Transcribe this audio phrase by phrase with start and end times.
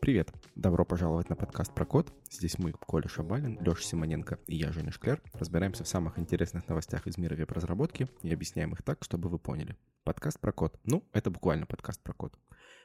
[0.00, 0.30] Привет!
[0.54, 2.12] Добро пожаловать на подкаст про код.
[2.30, 7.06] Здесь мы, Коля Шабалин, Леша Симоненко и я, Женя Шкляр, разбираемся в самых интересных новостях
[7.06, 9.74] из мира веб-разработки и объясняем их так, чтобы вы поняли.
[10.04, 10.78] Подкаст про код.
[10.84, 12.38] Ну, это буквально подкаст про код.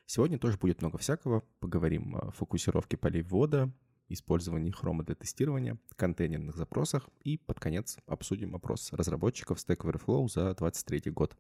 [0.06, 1.44] Сегодня тоже будет много всякого.
[1.60, 3.74] Поговорим о фокусировке полей ввода,
[4.10, 10.54] использовании хрома для тестирования, контейнерных запросах и под конец обсудим опрос разработчиков Stack Overflow за
[10.56, 11.36] 2023 год.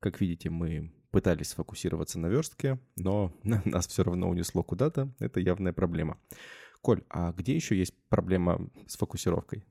[0.00, 5.12] Как видите, мы пытались сфокусироваться на верстке, но нас все равно унесло куда-то.
[5.18, 6.18] Это явная проблема.
[6.82, 9.64] Коль, а где еще есть проблема с фокусировкой?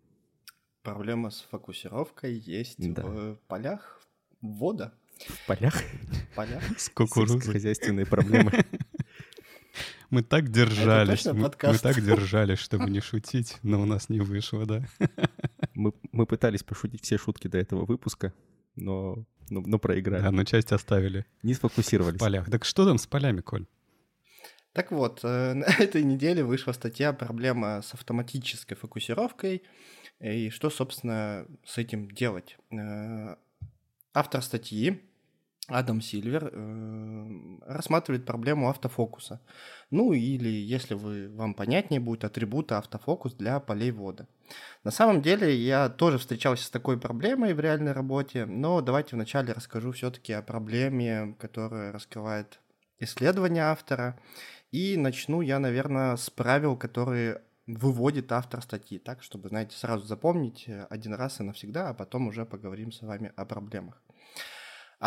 [0.82, 3.04] Проблема с фокусировкой есть да.
[3.04, 4.02] в полях
[4.42, 4.94] ввода.
[5.18, 5.82] В полях?
[5.82, 6.64] В полях.
[6.78, 7.54] С кукурузой.
[7.54, 8.52] Хозяйственные проблемы.
[10.10, 14.66] Мы так держались, мы, мы так держались, чтобы не шутить, но у нас не вышло,
[14.66, 14.86] да.
[15.74, 18.34] Мы, мы пытались пошутить все шутки до этого выпуска,
[18.78, 20.22] но, но, но проиграли.
[20.22, 21.26] Да, но часть оставили.
[21.44, 22.16] Не сфокусировались.
[22.16, 22.50] В полях.
[22.50, 23.66] Так что там с полями, Коль?
[24.72, 29.64] Так вот, э, на этой неделе вышла статья «Проблема с автоматической фокусировкой»
[30.22, 32.58] и что, собственно, с этим делать.
[32.72, 33.36] Э,
[34.14, 35.02] автор статьи
[35.68, 39.42] Адам Сильвер э, рассматривает проблему автофокуса.
[39.90, 44.28] Ну или, если вы, вам понятнее будет, атрибута автофокус для полей ввода.
[44.84, 49.54] На самом деле я тоже встречался с такой проблемой в реальной работе, но давайте вначале
[49.54, 52.60] расскажу все-таки о проблеме, которая раскрывает
[53.00, 54.20] исследование автора.
[54.72, 60.70] И начну я, наверное, с правил, которые выводит автор статьи, так, чтобы, знаете, сразу запомнить
[60.92, 64.05] один раз и навсегда, а потом уже поговорим с вами о проблемах.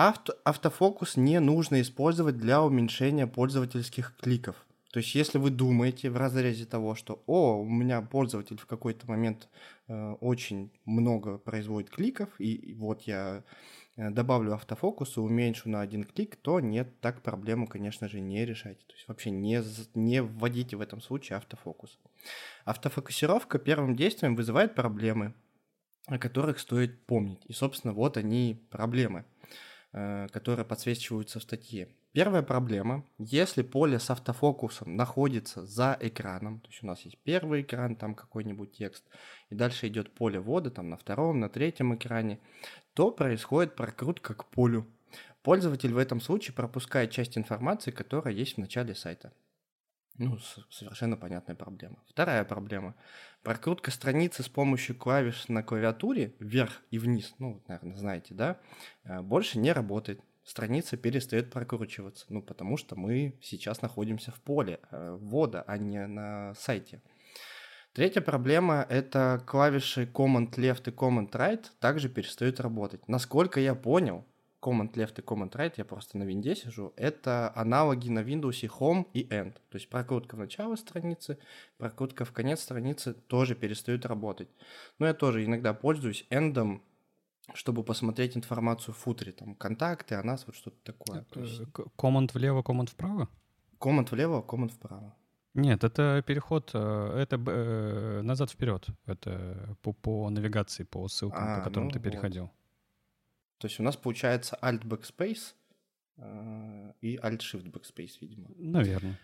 [0.01, 4.55] Авто, автофокус не нужно использовать для уменьшения пользовательских кликов.
[4.93, 9.09] То есть, если вы думаете в разрезе того, что, о, у меня пользователь в какой-то
[9.09, 9.49] момент
[9.89, 13.43] э, очень много производит кликов, и, и вот я
[13.97, 18.47] э, добавлю автофокус и уменьшу на один клик, то нет, так проблему, конечно же, не
[18.47, 18.85] решайте.
[18.87, 19.61] То есть вообще не,
[19.95, 21.99] не вводите в этом случае автофокус.
[22.65, 25.35] Автофокусировка первым действием вызывает проблемы,
[26.07, 27.41] о которых стоит помнить.
[27.47, 29.25] И, собственно, вот они проблемы.
[29.95, 31.89] Э, которые подсвечиваются в статье.
[32.13, 37.63] Первая проблема, если поле с автофокусом находится за экраном, то есть у нас есть первый
[37.63, 39.03] экран, там какой-нибудь текст,
[39.49, 42.39] и дальше идет поле ввода, там на втором, на третьем экране,
[42.93, 44.87] то происходит прокрутка к полю.
[45.43, 49.33] Пользователь в этом случае пропускает часть информации, которая есть в начале сайта.
[50.19, 50.39] Ну,
[50.71, 51.97] совершенно понятная проблема.
[52.09, 52.95] Вторая проблема.
[53.43, 58.59] Прокрутка страницы с помощью клавиш на клавиатуре вверх и вниз, ну, наверное, знаете, да,
[59.05, 60.21] э, больше не работает.
[60.45, 66.05] Страница перестает прокручиваться, ну, потому что мы сейчас находимся в поле э, ввода, а не
[66.07, 67.01] на сайте.
[67.93, 73.07] Третья проблема– это клавиши Command Left и Command Right также перестают работать.
[73.09, 74.25] Насколько я понял,
[74.61, 79.07] Command Left и Command Right, я просто на винде сижу, это аналоги на Windows Home
[79.13, 79.55] и End.
[79.71, 81.39] То есть прокрутка в начало страницы,
[81.77, 84.49] прокрутка в конец страницы тоже перестают работать.
[84.99, 86.81] Но я тоже иногда пользуюсь End,
[87.55, 91.25] чтобы посмотреть информацию в футере, там, контакты, о нас, вот что-то такое.
[91.37, 91.63] Есть...
[91.97, 93.29] Command влево, Command вправо?
[93.81, 95.15] Command влево, Command вправо.
[95.55, 101.59] Нет, это переход, э, это э, назад вперед, это по, по навигации, по ссылкам, а,
[101.59, 102.43] по которым ну, ты переходил.
[102.45, 102.53] Вот.
[103.59, 105.55] То есть у нас получается Alt Backspace
[106.17, 108.49] э, и Alt Shift Backspace, видимо.
[108.57, 109.19] Наверное.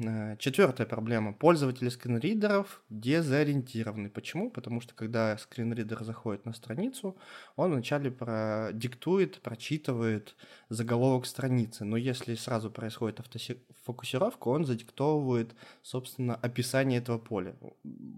[0.00, 1.32] Э, Четвертая проблема.
[1.32, 4.10] Пользователи скринридеров дезориентированы.
[4.10, 4.50] Почему?
[4.50, 7.16] Потому что когда скринридер заходит на страницу,
[7.56, 10.36] он вначале продиктует, прочитывает
[10.68, 11.84] заголовок страницы.
[11.84, 17.56] Но если сразу происходит автофокусировка, он задиктовывает, собственно, описание этого поля.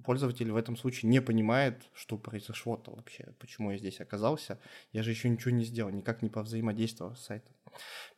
[0.04, 4.58] Пользователь в этом случае не понимает, что произошло-то вообще, почему я здесь оказался.
[4.92, 7.54] Я же еще ничего не сделал, никак не повзаимодействовал с сайтом.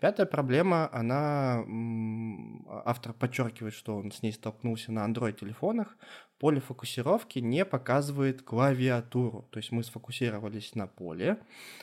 [0.00, 1.64] Пятая проблема, она,
[2.84, 5.96] автор подчеркивает, что он с ней столкнулся на Android-телефонах,
[6.38, 9.46] поле фокусировки не показывает клавиатуру.
[9.52, 11.38] То есть мы сфокусировались на поле,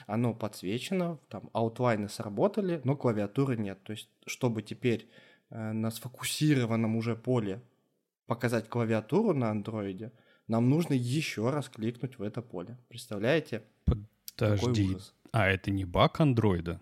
[0.06, 3.82] оно подсвечено, там аутлайны сработали, но клавиатуры нет.
[3.84, 5.10] То есть чтобы теперь
[5.50, 7.62] э, на сфокусированном уже поле
[8.28, 10.12] показать клавиатуру на андроиде,
[10.50, 12.78] нам нужно еще раз кликнуть в это поле.
[12.90, 13.64] Представляете?
[13.86, 14.98] Подожди,
[15.32, 16.82] а это не баг андроида?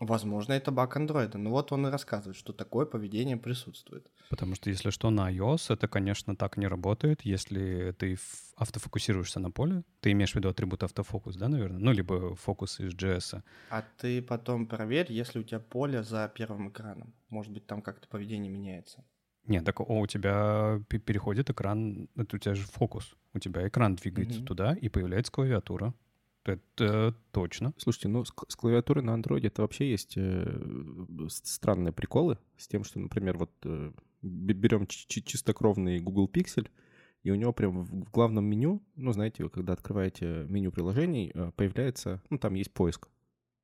[0.00, 1.38] Возможно, это баг андроида.
[1.38, 4.10] Но вот он и рассказывает, что такое поведение присутствует.
[4.28, 7.22] Потому что, если что, на iOS это, конечно, так не работает.
[7.22, 8.18] Если ты
[8.56, 11.78] автофокусируешься на поле, ты имеешь в виду атрибут автофокус, да, наверное?
[11.78, 13.42] Ну, либо фокус из JS.
[13.70, 17.14] А ты потом проверь, если у тебя поле за первым экраном.
[17.28, 19.04] Может быть, там как-то поведение меняется.
[19.46, 23.14] Нет, так о, у тебя переходит экран, это у тебя же фокус.
[23.34, 24.46] У тебя экран двигается mm-hmm.
[24.46, 25.92] туда, и появляется клавиатура.
[26.44, 27.72] Это точно.
[27.78, 32.84] Слушайте, ну с, с клавиатурой на андроиде это вообще есть э, странные приколы с тем,
[32.84, 33.92] что, например, вот э,
[34.22, 36.68] берем чистокровный Google Pixel,
[37.22, 42.22] и у него прям в главном меню, ну, знаете, когда открываете меню приложений, э, появляется,
[42.28, 43.08] ну, там есть поиск.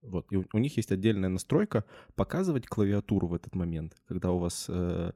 [0.02, 1.84] Вот, и у, у них есть отдельная настройка
[2.14, 5.12] показывать клавиатуру в этот момент, когда у вас, э, э,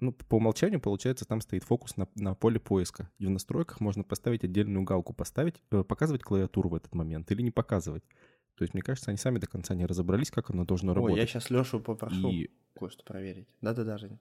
[0.00, 3.10] ну, по умолчанию, получается, там стоит фокус на, на поле поиска.
[3.18, 7.42] И в настройках можно поставить отдельную галку, поставить, э, показывать клавиатуру в этот момент или
[7.42, 8.04] не показывать.
[8.56, 11.14] То есть, мне кажется, они сами до конца не разобрались, как оно должно работать.
[11.14, 12.50] Ой, я сейчас Лешу попрошу и...
[12.74, 13.54] кое-что проверить.
[13.60, 14.18] Да-да-да, Жень.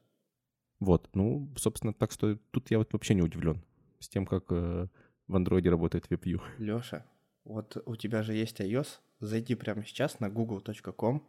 [0.79, 3.63] Вот, ну, собственно, так что тут я вот вообще не удивлен
[3.99, 4.87] с тем, как э,
[5.27, 6.39] в андроиде работает WebView.
[6.59, 7.03] Леша,
[7.43, 11.23] вот у тебя же есть iOS, зайди прямо сейчас на google.com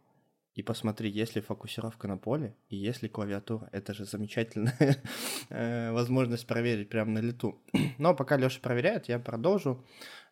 [0.55, 3.69] и посмотри, есть ли фокусировка на поле и есть ли клавиатура.
[3.71, 4.97] Это же замечательная
[5.49, 7.61] э, возможность проверить прямо на лету.
[7.97, 9.85] Но пока Леша проверяет, я продолжу.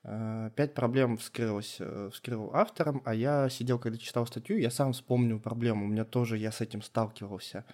[0.04, 4.94] Э, пять проблем вскрылось, э, вскрыл автором, а я сидел, когда читал статью, я сам
[4.94, 7.66] вспомнил проблему, у меня тоже, я с этим сталкивался.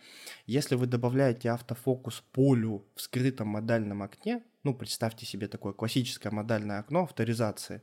[0.46, 6.80] Если вы добавляете автофокус полю в скрытом модальном окне, ну, представьте себе такое классическое модальное
[6.80, 7.82] окно авторизации,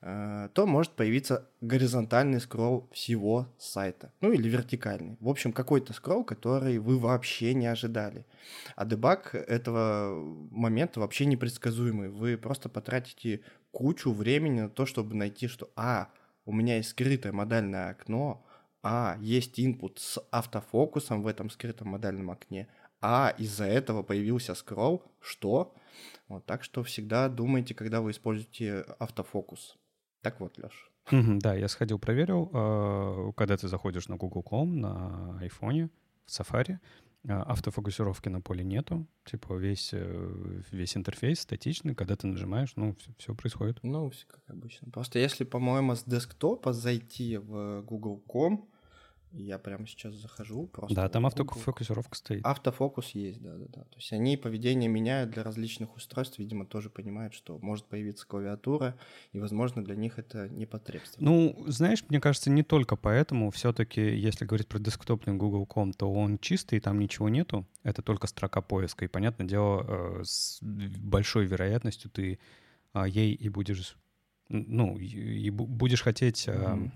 [0.00, 5.18] то может появиться горизонтальный скролл всего сайта, ну или вертикальный.
[5.20, 8.24] В общем, какой-то скролл, который вы вообще не ожидали.
[8.76, 10.14] А дебаг этого
[10.50, 12.08] момента вообще непредсказуемый.
[12.08, 13.42] Вы просто потратите
[13.72, 16.08] кучу времени на то, чтобы найти, что «А,
[16.46, 18.46] у меня есть скрытое модальное окно»,
[18.82, 22.68] «А, есть input с автофокусом в этом скрытом модальном окне»,
[23.02, 25.74] «А, из-за этого появился скролл», «Что?»
[26.28, 29.76] Вот, так что всегда думайте, когда вы используете автофокус.
[30.22, 30.90] Так вот, Леш.
[31.10, 32.50] да, я сходил, проверил.
[32.52, 35.90] А, когда ты заходишь на Google.com на айфоне,
[36.26, 36.78] в Safari,
[37.28, 39.06] а, автофокусировки на поле нету.
[39.24, 41.94] Типа весь, э, весь интерфейс статичный.
[41.94, 43.78] Когда ты нажимаешь, ну, все, все происходит.
[43.82, 44.90] Ну, все как обычно.
[44.90, 48.68] Просто если, по-моему, с десктопа зайти в Google.com,
[49.32, 50.66] я прямо сейчас захожу.
[50.66, 52.44] Просто да, там автофокусировка стоит.
[52.44, 53.80] Автофокус есть, да, да, да.
[53.82, 58.96] То есть они поведение меняют для различных устройств, видимо, тоже понимают, что может появиться клавиатура,
[59.32, 61.22] и, возможно, для них это не потребство.
[61.22, 63.50] Ну, знаешь, мне кажется, не только поэтому.
[63.50, 67.66] Все-таки, если говорить про десктопный Google.com, то он чистый, там ничего нету.
[67.82, 69.04] Это только строка поиска.
[69.04, 72.38] И, понятное дело, э, с большой вероятностью ты
[72.92, 73.96] а, ей и будешь
[74.48, 76.90] ну, и будешь хотеть mm-hmm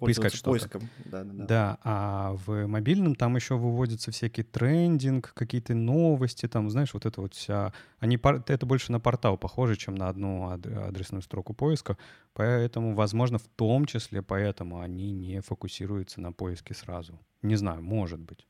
[0.00, 0.50] поискать что-то.
[0.50, 1.44] поиском, да, да, да.
[1.44, 7.20] Да, а в мобильном там еще выводится всякий трендинг, какие-то новости, там, знаешь, вот это
[7.20, 7.72] вот вся...
[7.98, 8.18] Они,
[8.48, 11.96] это больше на портал похоже, чем на одну адресную строку поиска,
[12.32, 17.18] поэтому, возможно, в том числе поэтому они не фокусируются на поиске сразу.
[17.42, 18.46] Не знаю, может быть.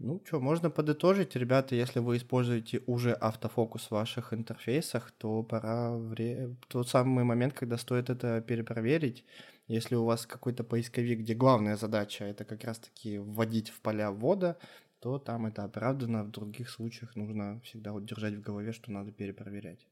[0.00, 5.90] Ну что, можно подытожить, ребята, если вы используете уже автофокус в ваших интерфейсах, то пора
[5.96, 6.54] вре...
[6.68, 9.24] тот самый момент, когда стоит это перепроверить.
[9.68, 14.58] Если у вас какой-то поисковик, где главная задача это как раз-таки вводить в поля ввода,
[15.00, 19.12] то там это оправдано, в других случаях нужно всегда вот держать в голове, что надо
[19.12, 19.86] перепроверять.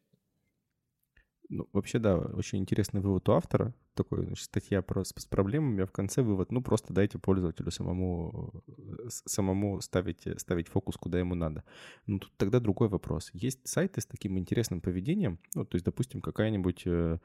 [1.49, 3.73] Ну, вообще, да, очень интересный вывод у автора.
[3.95, 7.71] Такой, значит, статья про, с, с проблемами, а в конце вывод, ну, просто дайте пользователю
[7.71, 8.65] самому,
[9.09, 11.63] самому ставить, ставить фокус, куда ему надо.
[12.07, 13.31] Ну, тут тогда другой вопрос.
[13.33, 17.19] Есть сайты с таким интересным поведением, ну, то есть, допустим, какая-нибудь, э, э,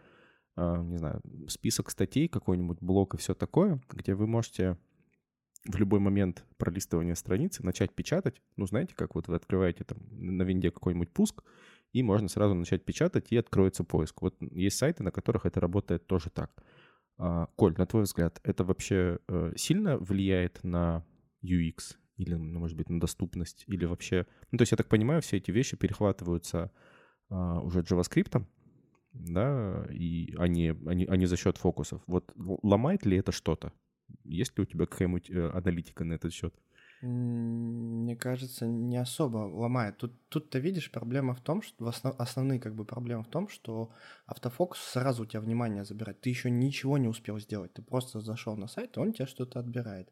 [0.58, 4.78] не знаю, список статей, какой-нибудь блог и все такое, где вы можете
[5.66, 8.42] в любой момент пролистывания страницы начать печатать.
[8.58, 11.44] Ну, знаете, как вот вы открываете там на винде какой-нибудь пуск,
[11.94, 14.22] и можно сразу начать печатать, и откроется поиск.
[14.22, 16.52] Вот есть сайты, на которых это работает тоже так.
[17.18, 21.06] А, Коль, на твой взгляд, это вообще э, сильно влияет на
[21.44, 24.26] UX или, ну, может быть, на доступность, или вообще...
[24.52, 26.72] Ну, то есть, я так понимаю, все эти вещи перехватываются
[27.30, 28.44] а, уже JavaScript,
[29.14, 32.02] да, и они, они, они за счет фокусов.
[32.08, 33.72] Вот ломает ли это что-то?
[34.24, 36.54] Есть ли у тебя какая-нибудь э, аналитика на этот счет?
[37.02, 39.98] Мне кажется, не особо ломает.
[39.98, 43.48] Тут, тут ты видишь, проблема в том, что основ, основные как бы проблемы в том,
[43.48, 43.92] что
[44.28, 46.22] автофокус сразу у тебя внимание забирает.
[46.22, 47.74] Ты еще ничего не успел сделать.
[47.74, 50.12] Ты просто зашел на сайт, и он тебя что-то отбирает.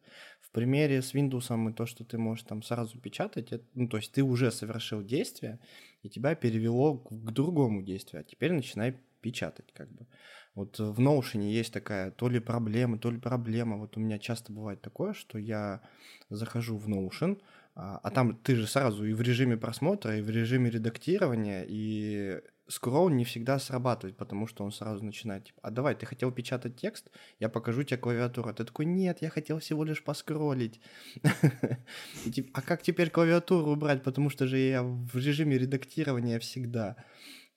[0.50, 3.98] В примере с Windows и то, что ты можешь там сразу печатать, это, ну, то
[3.98, 5.60] есть ты уже совершил действие,
[6.02, 8.22] и тебя перевело к другому действию.
[8.22, 10.08] А теперь начинай печатать как бы.
[10.56, 13.78] Вот в Notion есть такая то ли проблема, то ли проблема.
[13.78, 15.82] Вот у меня часто бывает такое, что я
[16.30, 17.40] захожу в Notion,
[17.76, 22.42] а, а там ты же сразу и в режиме просмотра, и в режиме редактирования, и
[22.70, 26.78] скролл не всегда срабатывает, потому что он сразу начинает, типа, а давай, ты хотел печатать
[26.78, 28.54] текст, я покажу тебе клавиатуру.
[28.54, 30.80] Ты такой, нет, я хотел всего лишь поскроллить.
[32.54, 36.96] А как теперь клавиатуру убрать, потому что же я в режиме редактирования всегда.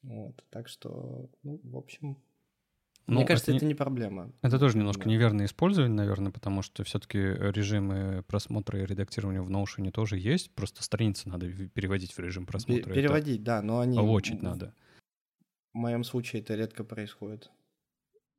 [0.02, 2.16] Вот, так что, ну, в общем,
[3.06, 4.30] Мне Ну, кажется, это это не- не проблема.
[4.42, 5.10] Это тоже немножко Да.
[5.10, 10.82] неверное использование, наверное, потому что все-таки режимы просмотра и редактирования в Notion тоже есть, просто
[10.82, 12.90] страницы надо переводить в режим просмотра.
[12.90, 13.98] Это Переводить, да, но они...
[13.98, 14.74] Лочить м, надо.
[15.72, 17.50] В моем случае это редко происходит.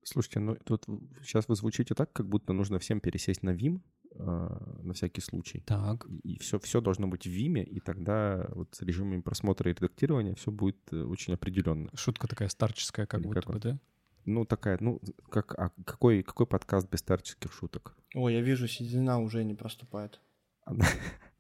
[0.04, 0.86] Слушайте, ну тут
[1.24, 3.82] сейчас вы звучите так, как будто нужно всем пересесть на Vim
[4.16, 5.62] э, на всякий случай.
[5.66, 6.06] Так.
[6.24, 10.36] И все, все должно быть в Vim, и тогда вот с режимами просмотра и редактирования
[10.36, 11.90] все будет э, очень определенно.
[11.96, 13.60] Шутка такая старческая, как Или будто как бы, он?
[13.62, 13.80] да?
[14.26, 17.98] Ну, такая, ну, как, а какой, какой подкаст без старческих шуток?
[18.14, 20.22] Ой, я вижу, седина уже не проступает.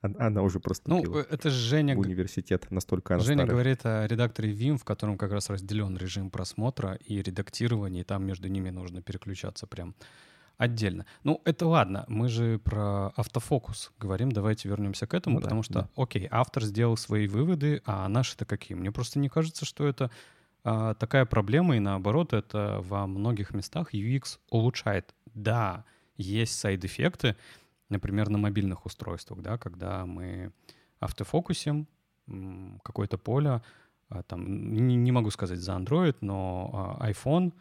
[0.03, 3.51] Она, уже Ну, проступила э, это же Женя, в университет, настолько она Женя старая.
[3.51, 8.25] говорит о редакторе Vim, в котором как раз разделен режим просмотра и редактирования, и там
[8.25, 9.95] между ними нужно переключаться прям
[10.57, 11.05] отдельно.
[11.24, 15.63] Ну, это ладно, мы же про автофокус говорим, давайте вернемся к этому, Ну да, потому
[15.63, 15.89] что, да.
[15.95, 18.77] окей, автор сделал свои выводы, а наши-то какие?
[18.77, 20.12] Мне просто не кажется, что это
[20.65, 25.13] а, такая проблема, и наоборот, это во многих местах UX улучшает.
[25.33, 25.86] Да,
[26.17, 27.36] есть сайд-эффекты,
[27.93, 30.51] например, на мобильных устройствах, да, когда мы
[31.00, 31.88] автофокусим
[32.83, 33.62] какое-то поле,
[34.09, 37.53] а, там, не, не могу сказать за Android, но а, iPhone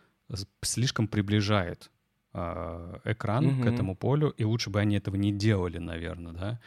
[0.62, 1.90] слишком приближает
[2.32, 3.68] а, экран к Мгм.
[3.68, 6.60] этому полю, и лучше бы они этого не делали, наверное, да.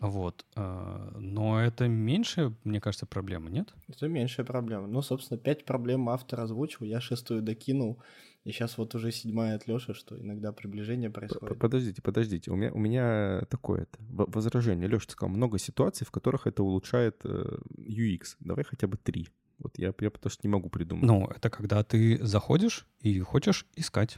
[0.00, 0.46] Вот.
[0.54, 3.74] Но это меньшая, мне кажется, проблема, нет?
[3.88, 4.86] Это меньшая проблема.
[4.86, 8.00] Ну, собственно, пять проблем автор озвучил, я шестую докинул.
[8.48, 11.58] И сейчас вот уже седьмая от Лёши, что иногда приближение происходит.
[11.58, 12.50] Подождите, подождите.
[12.50, 14.88] У меня, у меня такое это в- возражение.
[14.88, 18.36] Леша сказал, много ситуаций, в которых это улучшает э, UX.
[18.40, 19.28] Давай хотя бы три.
[19.58, 21.04] Вот я, я потому что не могу придумать.
[21.04, 24.16] Ну, это когда ты заходишь и хочешь искать,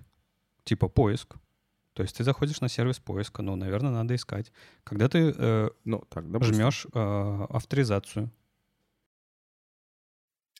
[0.62, 1.34] типа поиск.
[1.94, 4.52] То есть ты заходишь на сервис поиска, ну, наверное, надо искать.
[4.84, 6.54] Когда ты э, Ну, так, допустим.
[6.54, 8.30] жмешь э, авторизацию,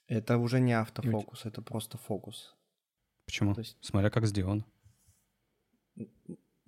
[0.08, 2.56] Это уже не автофокус, это просто фокус.
[3.30, 3.54] Почему?
[3.54, 4.64] То есть, Смотря как сделано.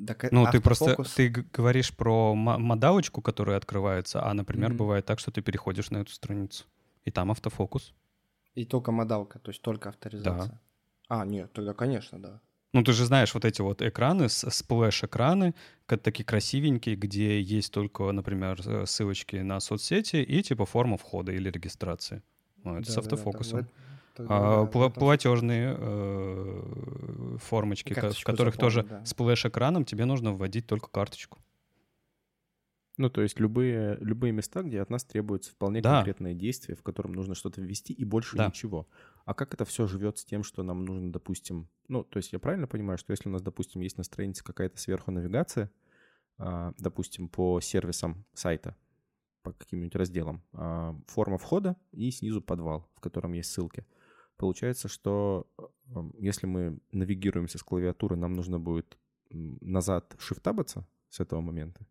[0.07, 4.79] так, э, Ну, ты просто ты говоришь про мо- модалочку, которая открывается, а, например, Мгм.
[4.79, 6.65] бывает так, что ты переходишь на эту страницу,
[7.05, 7.95] и там автофокус.
[8.55, 10.61] И только модалка, то есть только авторизация.
[11.09, 12.41] А, нет, тогда, конечно, да.
[12.75, 15.55] Ну, ты же знаешь вот эти вот экраны, с- splash-экраны,
[15.87, 21.51] такие красивенькие, где есть только, например, э, ссылочки на соцсети и типа форма входа или
[21.51, 22.23] регистрации.
[22.65, 23.59] Ну, это с Да-да-да, автофокусом.
[23.61, 29.05] тогда- тогда А, да, этом платежные э, формочки, в которых тоже да.
[29.05, 31.39] splash-экраном тебе нужно вводить только карточку.
[32.99, 35.97] Ну, то есть любые, любые места, где от нас требуется вполне Да.
[35.97, 38.49] конкретное действие, в котором нужно что-то ввести, и больше Да.
[38.49, 38.87] ничего.
[39.25, 41.69] А как это все живет с тем, что нам нужно, допустим...
[41.89, 44.79] Ну, то есть я правильно понимаю, что если у нас, допустим, есть на странице какая-то
[44.79, 45.71] сверху навигация,
[46.39, 48.77] а, допустим, по сервисам сайта,
[49.43, 53.87] по каким-нибудь разделам, а, форма входа и снизу подвал, в котором есть ссылки.
[54.43, 58.99] Получается, что э, если мы навигируемся с клавиатуры, нам нужно будет
[59.31, 61.87] назад шифтабаться с этого момента?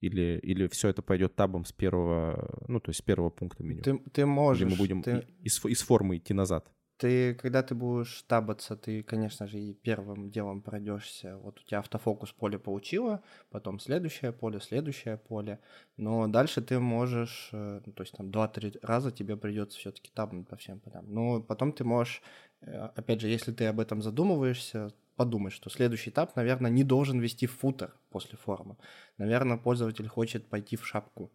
[0.00, 3.82] Или, или все это пойдет табом с первого, ну, то есть с первого пункта меню?
[3.82, 4.62] Ты, ты можешь.
[4.62, 6.72] Или мы будем ты, из, из формы идти назад?
[7.00, 11.38] Ты, когда ты будешь табаться, ты, конечно же, и первым делом пройдешься.
[11.38, 15.60] Вот у тебя автофокус поле получило, потом следующее поле, следующее поле.
[15.96, 20.46] Но дальше ты можешь, э, ну, то есть там 2-3 раза тебе придется все-таки табнуть
[20.46, 21.06] по всем полям.
[21.08, 22.20] Но потом ты можешь,
[22.60, 27.18] э, опять же, если ты об этом задумываешься, подумать, что следующий этап, наверное, не должен
[27.18, 28.76] вести в футер после формы.
[29.16, 31.30] Наверное, пользователь хочет пойти в шапку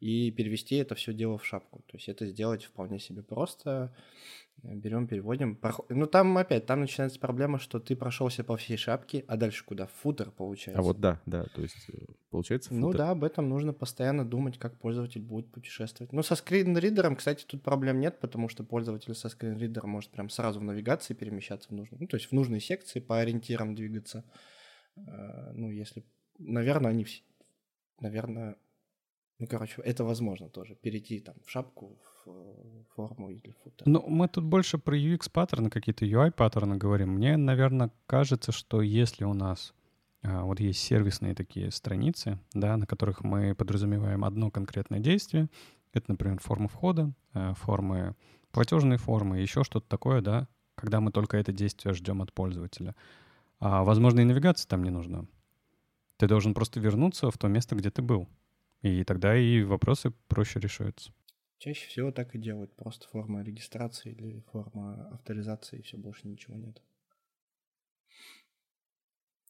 [0.00, 1.82] и перевести это все дело в шапку.
[1.86, 3.94] То есть это сделать вполне себе просто.
[4.62, 5.56] Берем, переводим.
[5.88, 9.86] Ну там опять, там начинается проблема, что ты прошелся по всей шапке, а дальше куда?
[9.86, 10.80] Футер получается.
[10.80, 11.92] А вот да, да, то есть э,
[12.30, 12.98] получается Ну футер.
[12.98, 16.12] да, об этом нужно постоянно думать, как пользователь будет путешествовать.
[16.12, 20.58] Ну, со скринридером, кстати, тут проблем нет, потому что пользователь со скринридером может прям сразу
[20.58, 24.24] в навигации перемещаться в нужную, ну, то есть в нужной секции по ориентирам двигаться.
[24.96, 26.04] Э, Ну, если,
[26.38, 27.22] наверное, они все,
[28.00, 28.56] наверное,
[29.38, 33.86] ну, короче, это возможно тоже, перейти там в шапку, в э, форму или в футер.
[33.86, 37.10] Ну, мы тут больше про UX-паттерны, какие-то UI-паттерны говорим.
[37.10, 39.74] Мне, наверное, кажется, что если у нас
[40.22, 45.48] а, вот есть сервисные такие страницы, да, на которых мы подразумеваем одно конкретное действие,
[45.92, 48.16] это, например, форма входа, а, формы,
[48.50, 52.94] платежные формы, еще что-то такое, да, когда мы только это действие ждем от пользователя.
[53.60, 55.26] А, возможно, и навигация там не нужна.
[56.16, 58.28] Ты должен просто вернуться в то место, где ты был.
[58.82, 61.12] И тогда и вопросы проще решаются.
[61.58, 66.54] Чаще всего так и делают, просто форма регистрации или форма авторизации, и все, больше ничего
[66.54, 66.80] нет.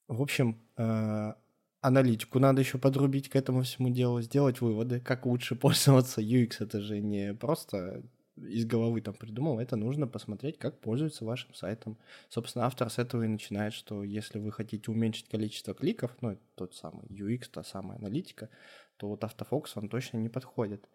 [0.06, 1.34] В общем, э,
[1.82, 6.22] аналитику надо еще подрубить к этому всему делу, сделать выводы, как лучше пользоваться.
[6.22, 8.02] UX это же не просто
[8.46, 11.98] из головы там придумал, это нужно посмотреть, как пользуются вашим сайтом.
[12.28, 16.74] Собственно, автор с этого и начинает, что если вы хотите уменьшить количество кликов, ну, тот
[16.74, 18.48] самый UX, та самая аналитика,
[18.96, 20.88] то вот автофокус вам точно не подходит.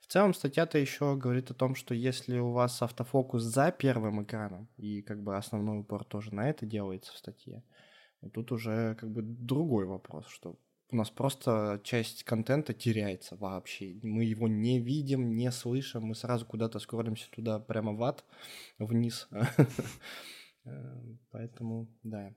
[0.00, 4.68] В целом статья-то еще говорит о том, что если у вас автофокус за первым экраном,
[4.76, 7.62] и как бы основной упор тоже на это делается в статье,
[8.32, 10.56] тут уже как бы другой вопрос, что
[10.90, 13.98] у нас просто часть контента теряется вообще.
[14.02, 18.24] Мы его не видим, не слышим, мы сразу куда-то скроллимся туда прямо в ад,
[18.78, 19.28] вниз.
[20.64, 22.34] Э, поэтому, да.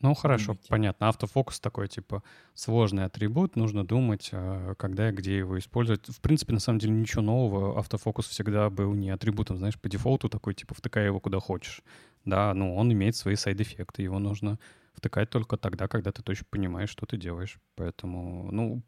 [0.00, 0.68] Ну, хорошо, Видите.
[0.68, 1.08] понятно.
[1.08, 2.22] Автофокус такой, типа,
[2.54, 6.08] сложный атрибут, нужно думать, э, когда и где его использовать.
[6.08, 7.78] В принципе, на самом деле, ничего нового.
[7.78, 11.82] Автофокус всегда был не атрибутом, знаешь, по дефолту такой, типа, втыкай его куда хочешь.
[12.24, 14.58] Да, ну, он имеет свои сайд-эффекты, его нужно
[14.94, 17.58] втыкать только тогда, когда ты точно понимаешь, что ты делаешь.
[17.74, 18.82] Поэтому, ну,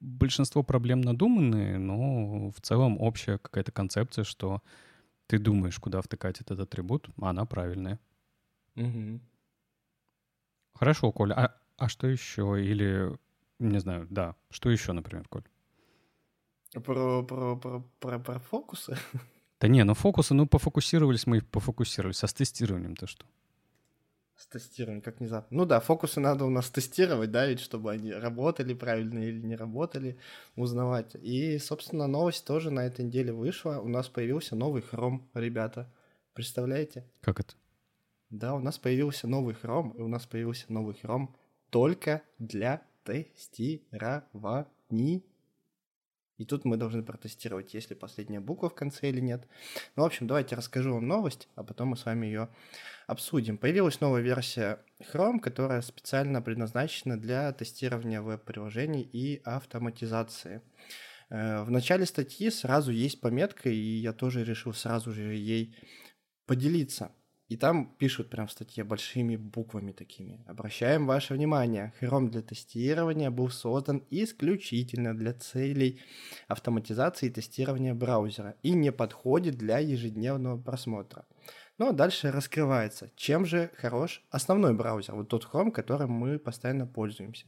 [0.00, 4.62] большинство проблем надуманные, но в целом общая какая-то концепция, что
[5.26, 8.00] ты думаешь, куда втыкать этот атрибут, а она правильная.
[8.76, 9.20] Угу.
[10.74, 11.34] Хорошо, Коля.
[11.34, 12.62] А, а что еще?
[12.62, 13.16] Или,
[13.58, 15.44] не знаю, да, что еще, например, Коль?
[16.72, 18.96] Про, про, про, про, про фокусы?
[19.60, 22.24] Да не, ну фокусы, ну пофокусировались мы и пофокусировались.
[22.24, 23.26] А с тестированием-то что?
[24.40, 25.54] С тестированием, как внезапно.
[25.54, 29.54] Ну да, фокусы надо у нас тестировать, да, ведь чтобы они работали правильно или не
[29.54, 30.18] работали,
[30.56, 31.14] узнавать.
[31.16, 33.80] И, собственно, новость тоже на этой неделе вышла.
[33.80, 35.92] У нас появился новый Chrome, ребята.
[36.32, 37.04] Представляете?
[37.20, 37.52] Как это?
[38.30, 41.28] Да, у нас появился новый Chrome, и у нас появился новый Chrome
[41.68, 45.22] только для тестирований.
[46.40, 49.46] И тут мы должны протестировать, есть ли последняя буква в конце или нет.
[49.94, 52.48] Ну, в общем, давайте расскажу вам новость, а потом мы с вами ее
[53.06, 53.58] обсудим.
[53.58, 54.78] Появилась новая версия
[55.12, 60.62] Chrome, которая специально предназначена для тестирования веб-приложений и автоматизации.
[61.28, 65.76] Э, в начале статьи сразу есть пометка, и я тоже решил сразу же ей
[66.46, 67.12] поделиться.
[67.50, 70.38] И там пишут прям в статье большими буквами такими.
[70.46, 76.00] Обращаем ваше внимание, Chrome для тестирования был создан исключительно для целей
[76.46, 81.24] автоматизации и тестирования браузера и не подходит для ежедневного просмотра.
[81.76, 86.38] Но ну, а дальше раскрывается, чем же хорош основной браузер, вот тот Chrome, которым мы
[86.38, 87.46] постоянно пользуемся.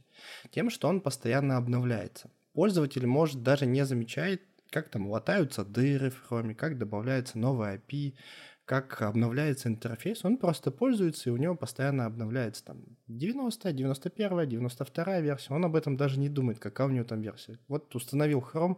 [0.51, 2.29] Тем, что он постоянно обновляется.
[2.51, 8.15] Пользователь может даже не замечать, как там латаются дыры в Chrome, как добавляется новая API,
[8.65, 15.19] как обновляется интерфейс, он просто пользуется, и у него постоянно обновляется там 90, 91, 92
[15.19, 15.53] версия.
[15.53, 17.59] Он об этом даже не думает, какая у него там версия.
[17.67, 18.77] Вот установил Chrome,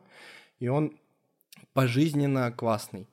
[0.60, 0.98] и он
[1.74, 3.08] пожизненно классный.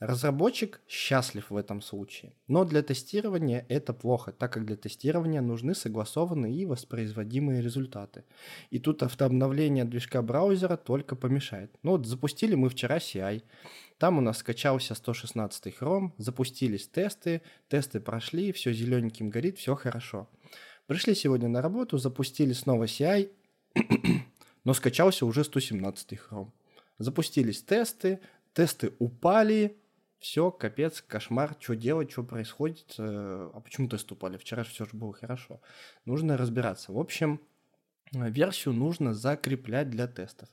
[0.00, 2.32] Разработчик счастлив в этом случае.
[2.48, 8.24] Но для тестирования это плохо, так как для тестирования нужны согласованные и воспроизводимые результаты.
[8.70, 11.76] И тут автообновление движка браузера только помешает.
[11.82, 13.42] Ну вот запустили мы вчера CI,
[14.00, 20.26] там у нас скачался 116 Chrome, запустились тесты, тесты прошли, все зелененьким горит, все хорошо.
[20.86, 23.30] Пришли сегодня на работу, запустили снова CI,
[24.64, 26.50] но скачался уже 117 Chrome.
[26.96, 28.20] Запустились тесты,
[28.54, 29.76] тесты упали,
[30.18, 34.92] все, капец, кошмар, что делать, что происходит, э, а почему тесты упали, вчера все же
[34.94, 35.60] было хорошо.
[36.06, 36.90] Нужно разбираться.
[36.90, 37.38] В общем,
[38.12, 40.48] версию нужно закреплять для тестов.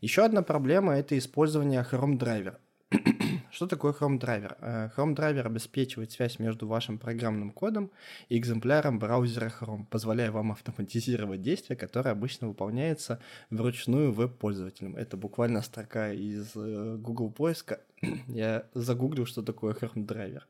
[0.00, 2.56] Еще одна проблема– это использование Chrome Driver.
[3.50, 4.56] Что такое Chrome Driver?
[4.60, 7.90] Э, Chrome Driver обеспечивает связь между вашим программным кодом
[8.30, 14.96] и экземпляром браузера Chrome, позволяя вам автоматизировать действия, которые обычно выполняются вручную веб-пользователем.
[14.96, 17.80] Это буквально строка из э, Google поиска.
[18.26, 20.44] Я загуглил, что такое Chrome Driver.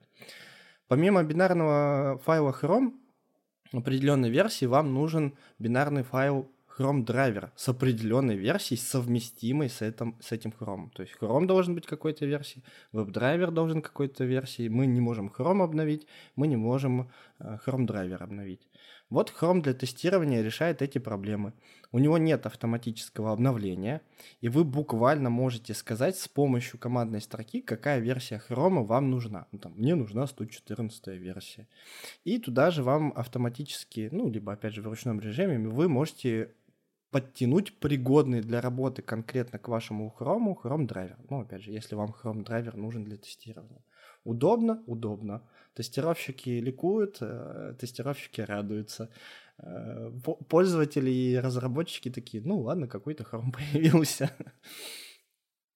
[0.86, 2.92] Помимо бинарного файла Chrome,
[3.72, 10.32] определенной версии вам нужен бинарный файл Chrome драйвер с определенной версией, совместимой с, этим, с
[10.32, 10.90] этим Chrome.
[10.94, 14.68] То есть Chrome должен быть какой-то версии, веб-драйвер должен какой-то версии.
[14.68, 16.06] Мы не можем Chrome обновить,
[16.36, 18.66] мы не можем э, Chrome драйвер обновить.
[19.10, 21.52] Вот Chrome для тестирования решает эти проблемы.
[21.90, 24.02] У него нет автоматического обновления,
[24.40, 29.48] и вы буквально можете сказать с помощью командной строки, какая версия Chrome вам нужна.
[29.50, 31.66] Ну, там, мне нужна 114 версия.
[32.22, 36.52] И туда же вам автоматически, ну, либо опять же в ручном режиме, вы можете
[37.10, 41.18] подтянуть пригодный для работы конкретно к вашему Chrome Chrome драйвер.
[41.28, 43.84] Ну, опять же, если вам Chrome драйвер нужен для тестирования.
[44.24, 44.82] Удобно?
[44.86, 45.48] Удобно.
[45.74, 49.10] Тестировщики ликуют, э, тестировщики радуются.
[49.58, 50.10] Э,
[50.48, 54.30] пользователи и разработчики такие, ну ладно, какой-то Chrome появился.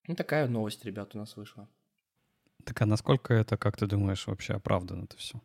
[0.07, 1.67] Ну, такая новость, ребят, у нас вышла.
[2.63, 5.41] Так а насколько это, как ты думаешь, вообще оправдано это все?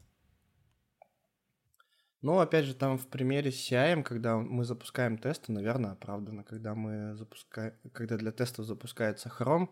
[2.23, 6.45] Ну, опять же, там в примере с CI, когда мы запускаем тесты, наверное, оправдано.
[6.45, 9.71] Когда мы запускаем, когда для тестов запускается Chrome,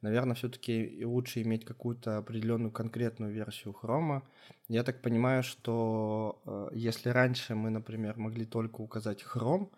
[0.00, 4.22] наверное, все-таки лучше иметь какую-то определенную конкретную версию хрома.
[4.68, 9.72] Я так понимаю, что э, если раньше мы, например, могли только указать хром,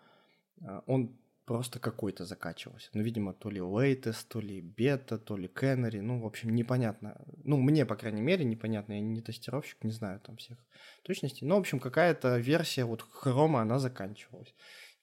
[0.61, 2.89] э, он просто какой-то закачивался.
[2.93, 7.19] Ну, видимо, то ли latest, то ли бета, то ли canary, ну, в общем, непонятно.
[7.43, 10.57] Ну, мне, по крайней мере, непонятно, я не тестировщик, не знаю там всех
[11.03, 11.47] точностей.
[11.47, 14.53] Но, в общем, какая-то версия вот хрома, она заканчивалась.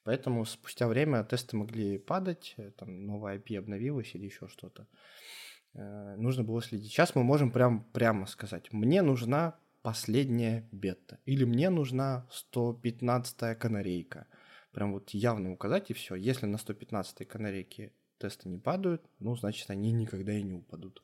[0.05, 4.87] Поэтому спустя время тесты могли падать, э, там новая IP обновилась или еще что-то.
[5.75, 6.91] Э, нужно было следить.
[6.91, 14.27] Сейчас мы можем прям, прямо сказать, мне нужна последняя бета, или мне нужна 115-я канарейка.
[14.73, 16.15] Прям вот явно указать и все.
[16.15, 21.03] Если на 115-й канарейке тесты не падают, ну, значит, они никогда и не упадут.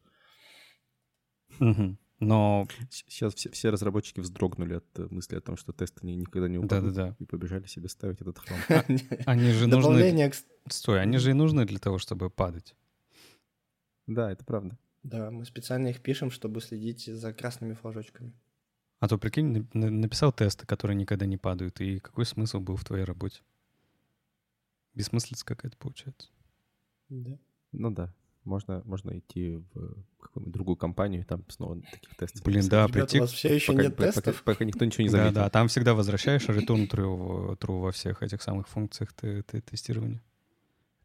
[1.60, 1.96] Угу.
[2.20, 6.58] Но сейчас все, все разработчики вздрогнули от э, мысли о том, что тесты никогда не
[6.58, 6.94] упадут.
[6.94, 7.16] Да-да-да.
[7.18, 8.58] И побежали себе ставить этот хром.
[9.26, 10.32] Они же нужны...
[10.68, 12.74] Стой, они же и нужны для того, чтобы падать.
[14.06, 14.78] Да, это правда.
[15.02, 18.32] Да, мы специально их пишем, чтобы следить за красными флажочками.
[19.00, 23.04] А то, прикинь, написал тесты, которые никогда не падают, и какой смысл был в твоей
[23.04, 23.42] работе?
[24.94, 26.28] Бессмыслица какая-то получается.
[27.08, 27.38] Да.
[27.72, 28.14] Ну да.
[28.44, 32.42] Можно, можно идти в какую-нибудь другую компанию, и там снова таких тестов.
[32.42, 33.18] Блин, да, Ребята, прийти...
[33.18, 34.42] у вас все еще пока, нет пока, тестов?
[34.42, 35.32] Пока, пока никто ничего не заметил.
[35.32, 39.62] Да, да, там всегда возвращаешь return true, true во всех этих самых функциях ты, ты,
[39.62, 40.22] тестирования.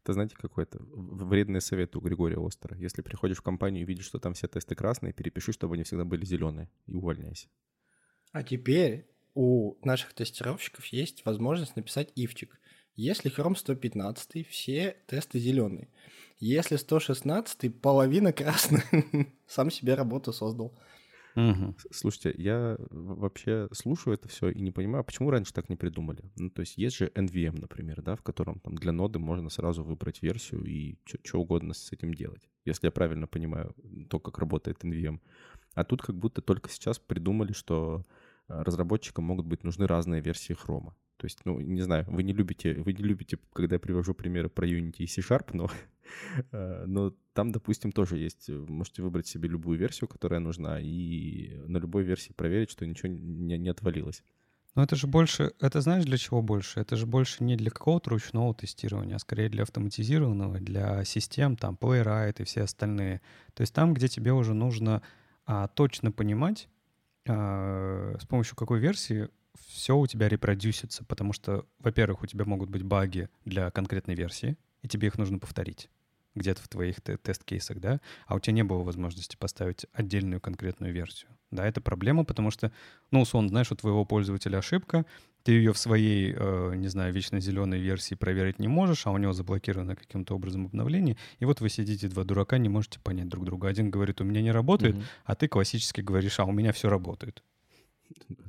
[0.02, 2.76] Это, знаете, какой-то вредный совет у Григория Остера.
[2.76, 6.04] Если приходишь в компанию и видишь, что там все тесты красные, перепиши, чтобы они всегда
[6.04, 7.48] были зеленые, и увольняйся.
[8.32, 12.60] А теперь у наших тестировщиков есть возможность написать ифчик.
[13.00, 15.88] Если Chrome 115, все тесты зеленые.
[16.38, 18.84] Если 116, половина красная.
[19.46, 20.78] Сам себе работу создал.
[21.34, 21.76] Угу.
[21.92, 26.30] Слушайте, я вообще слушаю это все и не понимаю, почему раньше так не придумали.
[26.36, 29.82] Ну, то есть есть же NVM, например, да, в котором там для ноды можно сразу
[29.82, 33.74] выбрать версию и что угодно с этим делать, если я правильно понимаю
[34.10, 35.20] то, как работает NVM.
[35.72, 38.02] А тут как будто только сейчас придумали, что
[38.46, 40.94] а, разработчикам могут быть нужны разные версии хрома.
[41.20, 44.48] То есть, ну, не знаю, вы не любите, вы не любите, когда я привожу примеры
[44.48, 45.70] про Unity и C-Sharp, но,
[46.52, 51.60] э, но там, допустим, тоже есть, э, можете выбрать себе любую версию, которая нужна, и
[51.66, 54.22] на любой версии проверить, что ничего не, не отвалилось.
[54.74, 56.80] Но это же больше, это знаешь для чего больше?
[56.80, 61.76] Это же больше не для какого-то ручного тестирования, а скорее для автоматизированного, для систем, там,
[61.78, 63.20] Playwright и все остальные.
[63.52, 65.02] То есть там, где тебе уже нужно
[65.44, 66.70] а, точно понимать,
[67.28, 72.70] а, с помощью какой версии все у тебя репродюсится, потому что, во-первых, у тебя могут
[72.70, 75.90] быть баги для конкретной версии, и тебе их нужно повторить
[76.34, 81.30] где-то в твоих тест-кейсах, да, а у тебя не было возможности поставить отдельную конкретную версию.
[81.50, 82.70] Да, это проблема, потому что,
[83.10, 85.04] ну, условно, знаешь, у твоего пользователя ошибка,
[85.42, 89.18] ты ее в своей, э, не знаю, вечно зеленой версии проверить не можешь, а у
[89.18, 93.44] него заблокировано каким-то образом обновление, и вот вы сидите, два дурака, не можете понять друг
[93.44, 93.68] друга.
[93.68, 95.04] Один говорит, у меня не работает, mm-hmm.
[95.24, 97.42] а ты классически говоришь, а у меня все работает.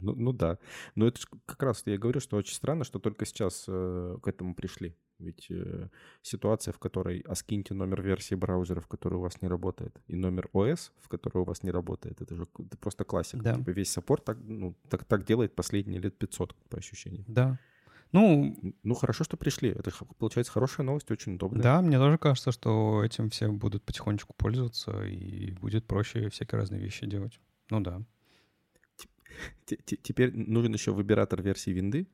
[0.01, 0.57] Ну, ну да.
[0.95, 4.55] Но это как раз я говорю, что очень странно, что только сейчас э, к этому
[4.55, 4.95] пришли.
[5.19, 5.89] Ведь э,
[6.21, 10.15] ситуация, в которой а скиньте номер версии браузера, в которой у вас не работает, и
[10.15, 13.43] номер ОС, в которой у вас не работает, это же это просто классика.
[13.43, 13.55] Да.
[13.55, 17.25] Типа весь саппорт так, ну, так, так делает последние лет 500, по ощущениям.
[17.27, 17.59] Да.
[18.11, 19.69] Ну, ну, хорошо, что пришли.
[19.69, 21.63] Это, получается, хорошая новость, очень удобная.
[21.63, 26.81] Да, мне тоже кажется, что этим все будут потихонечку пользоваться, и будет проще всякие разные
[26.81, 27.39] вещи делать.
[27.69, 28.01] Ну да.
[29.65, 32.07] Теперь нужен еще выбиратор версии винды.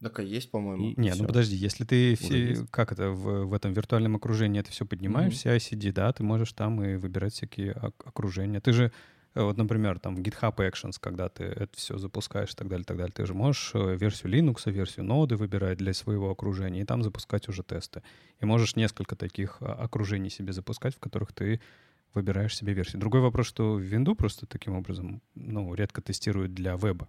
[0.00, 0.94] Так и есть, по-моему.
[0.96, 4.86] Не, ну подожди, если ты все, как это в, в этом виртуальном окружении это все
[4.86, 5.56] поднимаешь, mm-hmm.
[5.56, 8.60] CI-CD, да, ты можешь там и выбирать всякие окружения.
[8.60, 8.92] Ты же,
[9.34, 12.96] э, вот, например, там GitHub Actions, когда ты это все запускаешь и так далее, так
[12.96, 17.02] далее, ты же можешь э, версию Linux, версию ноды выбирать для своего окружения и там
[17.02, 18.04] запускать уже тесты.
[18.40, 21.60] И можешь несколько таких а, окружений себе запускать, в которых ты
[22.14, 23.00] выбираешь себе версию.
[23.00, 27.08] Другой вопрос, что винду просто таким образом, ну, редко тестируют для веба.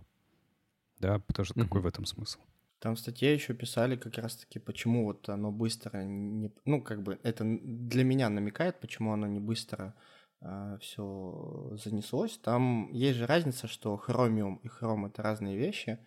[1.00, 1.64] Да, потому что mm-hmm.
[1.64, 2.40] какой в этом смысл?
[2.80, 6.52] Там в статье еще писали как раз-таки, почему вот оно быстро не...
[6.66, 9.94] Ну, как бы это для меня намекает, почему оно не быстро
[10.42, 12.38] э, а, все занеслось.
[12.38, 16.00] Там есть же разница, что Chromium и Chrome— это разные вещи.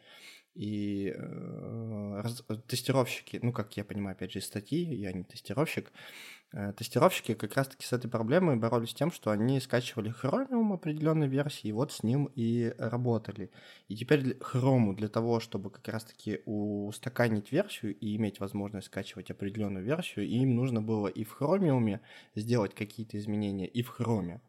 [0.55, 5.91] И э, раз, тестировщики, ну, как я понимаю, опять же, из статьи, я не тестировщик,
[6.53, 11.69] э, тестировщики как раз-таки с этой проблемой боролись тем, что они скачивали Chromium определенной версии,
[11.69, 13.51] и вот с ним и работали.
[13.89, 19.85] И теперь Chrome для того, чтобы как раз-таки устаканить версию и иметь возможность скачивать определенную
[19.85, 21.99] версию, им нужно было и в Chromium
[22.35, 24.41] сделать какие-то изменения, и в Chrome.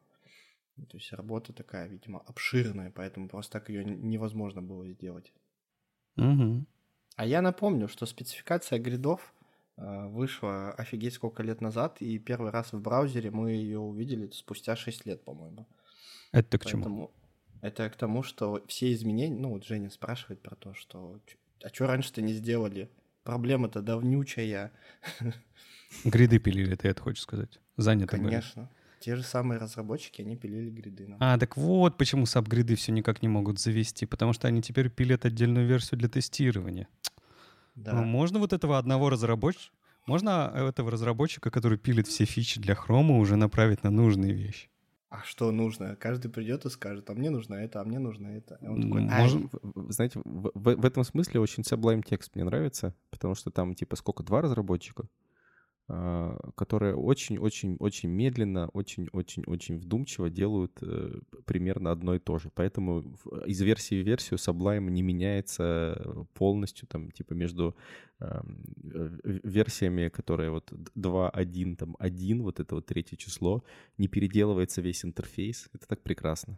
[0.75, 5.31] То есть работа такая, видимо, обширная, поэтому просто так ее невозможно было сделать.
[6.17, 6.65] Угу.
[7.15, 9.33] А я напомню, что спецификация гридов
[9.77, 14.75] э, вышла офигеть сколько лет назад, и первый раз в браузере мы ее увидели спустя
[14.75, 15.67] 6 лет, по-моему.
[16.31, 17.11] Это к чему?
[17.61, 21.19] Это к тому, что все изменения, ну вот Женя спрашивает про то, что
[21.63, 22.89] а что раньше-то не сделали?
[23.23, 24.71] Проблема-то давнючая.
[26.03, 27.59] Гриды пилили, ты это хочешь сказать?
[27.77, 28.63] Заняты Конечно.
[28.63, 28.82] Были.
[29.03, 31.07] Те же самые разработчики, они пилили гриды.
[31.07, 31.17] Нам.
[31.19, 35.25] А, так вот почему саб-гриды все никак не могут завести, потому что они теперь пилят
[35.25, 36.87] отдельную версию для тестирования.
[37.75, 37.91] Да.
[37.91, 43.17] Ну, можно вот этого одного разработчика, можно этого разработчика, который пилит все фичи для хрома,
[43.17, 44.69] уже направить на нужные вещи?
[45.13, 45.95] а что нужно?
[45.95, 48.55] Каждый придет и скажет, а мне нужно это, а мне нужно это.
[48.55, 49.49] А такой, Можем,
[49.89, 53.95] знаете, в, в, в этом смысле очень Sublime текст мне нравится, потому что там типа
[53.95, 55.07] сколько, два разработчика?
[55.89, 62.49] А, которые очень-очень-очень медленно, очень-очень-очень вдумчиво делают э, примерно одно и то же.
[62.55, 67.75] Поэтому из версии в версию Sublime не меняется полностью, там, типа, между
[68.21, 68.41] э,
[69.43, 73.61] версиями, которые вот 2.1, там, 1, вот это вот третье число,
[73.97, 75.69] не переделывается весь интерфейс.
[75.73, 76.57] Это так прекрасно.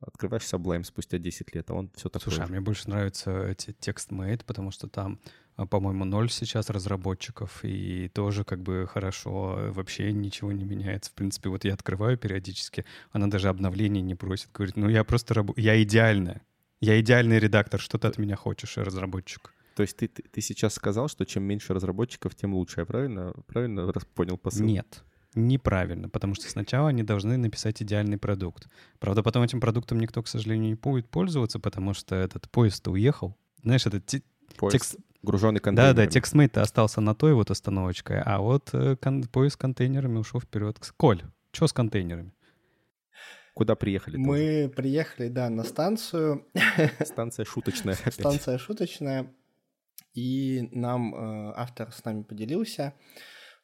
[0.00, 3.72] Открываешь Sublime спустя 10 лет, а он все такое Слушай, а мне больше нравится эти
[3.72, 10.12] текст-мейт, потому что там а, по-моему, ноль сейчас разработчиков, и тоже как бы хорошо, вообще
[10.12, 11.10] ничего не меняется.
[11.10, 15.34] В принципе, вот я открываю периодически, она даже обновлений не просит, говорит, ну я просто,
[15.34, 15.52] раб...
[15.56, 16.42] я идеальная,
[16.80, 19.54] я идеальный редактор, что ты от меня хочешь, разработчик?
[19.76, 23.32] То есть ты, ты, ты сейчас сказал, что чем меньше разработчиков, тем лучше, я правильно,
[23.46, 24.64] правильно понял посыл?
[24.64, 28.68] Нет, неправильно, потому что сначала они должны написать идеальный продукт.
[28.98, 33.36] Правда, потом этим продуктом никто, к сожалению, не будет пользоваться, потому что этот поезд уехал.
[33.62, 34.04] Знаешь, этот
[34.56, 34.72] поезд.
[34.72, 35.94] текст груженный контейнер.
[35.94, 40.40] Да-да, TextMate остался на той вот остановочкой, а вот э, кон- поезд с контейнерами ушел
[40.40, 40.78] вперед.
[40.96, 42.32] Коль, что с контейнерами?
[43.54, 44.16] Куда приехали?
[44.16, 44.68] Мы тоже?
[44.70, 46.46] приехали, да, на станцию.
[47.04, 47.94] Станция шуточная.
[47.94, 48.14] Опять.
[48.14, 49.32] Станция шуточная.
[50.12, 52.94] И нам э, автор с нами поделился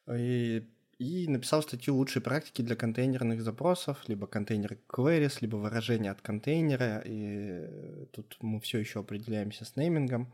[0.09, 6.21] и, и написал статью лучшей практики для контейнерных запросов, либо контейнер queries, либо выражение от
[6.21, 7.01] контейнера.
[7.05, 10.33] И тут мы все еще определяемся с неймингом.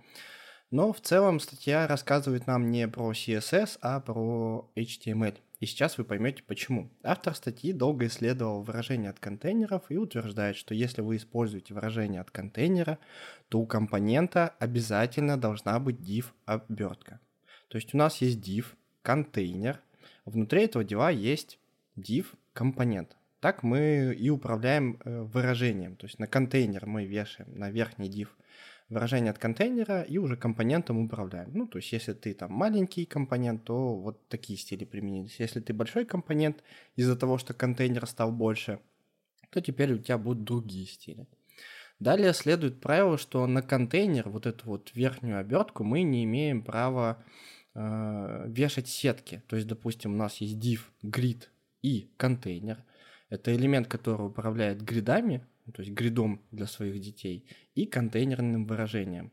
[0.69, 5.37] Но в целом статья рассказывает нам не про CSS, а про HTML.
[5.61, 6.91] И сейчас вы поймете почему.
[7.03, 12.31] Автор статьи долго исследовал выражения от контейнеров и утверждает, что если вы используете выражение от
[12.31, 12.99] контейнера,
[13.47, 17.21] то у компонента обязательно должна быть div обертка.
[17.69, 18.65] То есть у нас есть div
[19.01, 19.81] контейнер,
[20.25, 21.59] внутри этого дива есть
[21.95, 23.15] div компонент.
[23.39, 25.95] Так мы и управляем э, выражением.
[25.95, 28.27] То есть на контейнер мы вешаем на верхний div
[28.89, 31.51] выражение от контейнера и уже компонентом управляем.
[31.53, 35.39] Ну, то есть, если ты там маленький компонент, то вот такие стили применились.
[35.39, 36.63] Если ты большой компонент,
[36.95, 38.79] из-за того, что контейнер стал больше,
[39.49, 41.27] то теперь у тебя будут другие стили.
[41.99, 47.23] Далее следует правило, что на контейнер, вот эту вот верхнюю обертку, мы не имеем права
[47.73, 49.41] э, вешать сетки.
[49.47, 51.45] То есть, допустим, у нас есть div, grid
[51.81, 52.83] и контейнер.
[53.29, 59.31] Это элемент, который управляет гридами, ну, то есть гридом для своих детей, и контейнерным выражением.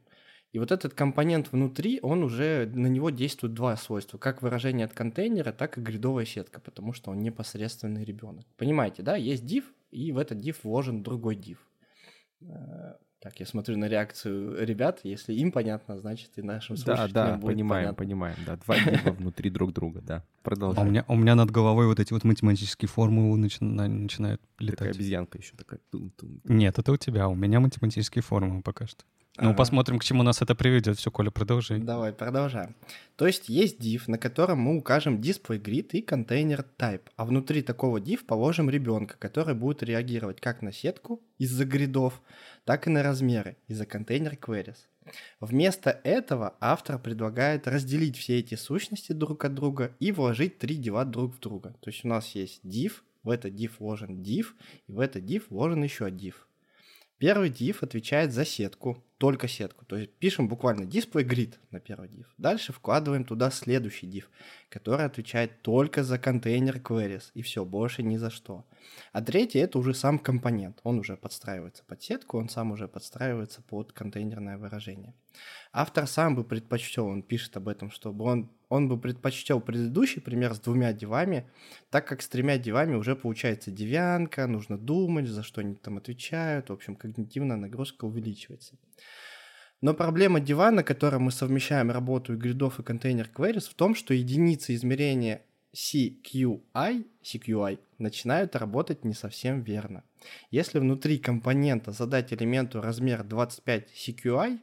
[0.52, 4.18] И вот этот компонент внутри, он уже, на него действуют два свойства.
[4.18, 8.46] Как выражение от контейнера, так и гридовая сетка, потому что он непосредственный ребенок.
[8.56, 9.16] Понимаете, да?
[9.16, 11.58] Есть div, и в этот div вложен другой div.
[13.24, 15.00] Так, я смотрю на реакцию ребят.
[15.02, 18.04] Если им понятно, значит и нашим слушателям Да, да, будет понимаем, понятно.
[18.04, 18.36] понимаем.
[18.44, 20.22] Да, два дива внутри друг друга, да.
[20.42, 20.86] Продолжаем.
[20.86, 24.78] А у, меня, у меня над головой вот эти вот математические формулы начина, начинают летать.
[24.78, 25.80] Такая обезьянка еще такая.
[26.44, 27.26] Нет, это у тебя.
[27.28, 29.04] У меня математические формулы пока что.
[29.36, 29.56] Ну, ага.
[29.56, 30.96] посмотрим, к чему нас это приведет.
[30.96, 31.80] Все, Коля, продолжай.
[31.80, 32.76] Давай, продолжаем.
[33.16, 37.62] То есть есть div, на котором мы укажем display grid и контейнер type, а внутри
[37.62, 42.22] такого div положим ребенка, который будет реагировать как на сетку из-за гридов,
[42.64, 44.78] так и на размеры из-за контейнер queries.
[45.40, 51.04] Вместо этого автор предлагает разделить все эти сущности друг от друга и вложить три дива
[51.04, 51.76] друг в друга.
[51.80, 54.46] То есть у нас есть div, в этот div вложен div,
[54.86, 56.34] и в этот div вложен еще div.
[57.18, 59.86] Первый div отвечает за сетку, только сетку.
[59.86, 62.26] То есть пишем буквально display grid на первый div.
[62.36, 64.24] Дальше вкладываем туда следующий div,
[64.68, 67.30] который отвечает только за контейнер queries.
[67.32, 68.66] И все, больше ни за что.
[69.12, 70.80] А третий это уже сам компонент.
[70.82, 75.14] Он уже подстраивается под сетку, он сам уже подстраивается под контейнерное выражение.
[75.72, 80.54] Автор сам бы предпочтел, он пишет об этом, чтобы он, он бы предпочтел предыдущий пример
[80.54, 81.50] с двумя дивами,
[81.90, 86.68] так как с тремя дивами уже получается девянка, нужно думать, за что они там отвечают,
[86.68, 88.76] в общем, когнитивная нагрузка увеличивается.
[89.80, 94.14] Но проблема дивана, на котором мы совмещаем работу гридов и контейнер queries, в том, что
[94.14, 95.42] единицы измерения
[95.74, 100.04] CQI, CQI начинают работать не совсем верно.
[100.50, 104.58] Если внутри компонента задать элементу размер 25 CQI,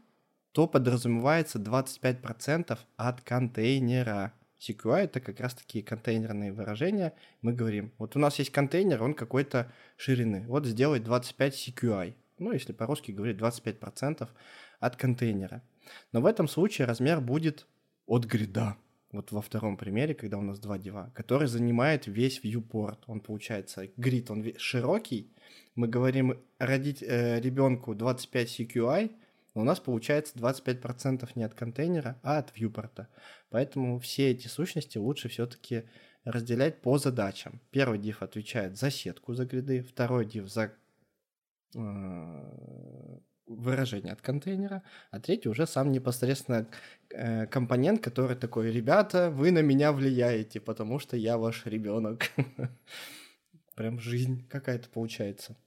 [0.54, 4.34] то подразумевается 25% от контейнера.
[4.60, 7.14] CQI— это как раз-таки контейнерные выражения.
[7.42, 10.46] Мы говорим, вот у нас есть контейнер, он какой-то ширины.
[10.48, 12.14] Вот сделай 25 CQI.
[12.42, 14.28] Ну, если по-русски говорить, 25%
[14.80, 15.62] от контейнера.
[16.12, 17.68] Но в этом случае размер будет
[18.08, 18.78] от грида.
[19.12, 22.98] Вот во втором примере, когда у нас два дива, который занимает весь viewport.
[23.06, 25.32] Он получается, грид, он широкий.
[25.76, 29.12] Мы говорим родить э, ребенку 25 CQI,
[29.54, 33.08] но у нас получается 25% не от контейнера, а от вьюпорта.
[33.52, 35.84] Поэтому все эти сущности лучше все-таки
[36.24, 37.62] разделять по задачам.
[37.70, 40.74] Первый div отвечает за сетку, за гриды, второй div за
[43.52, 46.68] выражение от контейнера, а третий уже сам непосредственно
[47.10, 52.32] э, компонент, который такой, ребята, вы на меня влияете, потому что я ваш ребенок.
[53.76, 55.58] Прям жизнь какая-то получается.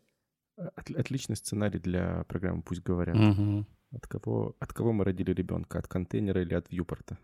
[0.57, 3.17] От, отличный сценарий для программы «Пусть говорят».
[3.17, 3.67] Угу.
[3.93, 5.79] От, кого, от кого мы родили ребенка?
[5.79, 7.19] От контейнера или от вьюпорта?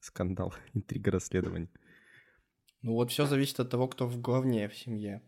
[0.00, 1.70] Скандал, интрига расследования.
[2.82, 5.22] Ну вот все зависит от того, кто в главне в семье.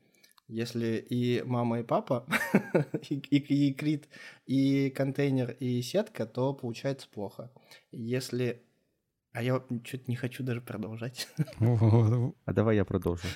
[0.49, 2.25] Если и мама, и папа,
[3.11, 4.09] и, и, и крит,
[4.47, 7.51] и контейнер, и сетка, то получается плохо.
[7.91, 8.63] Если...
[9.33, 11.29] А я что-то не хочу даже продолжать.
[12.45, 13.27] А давай я продолжу.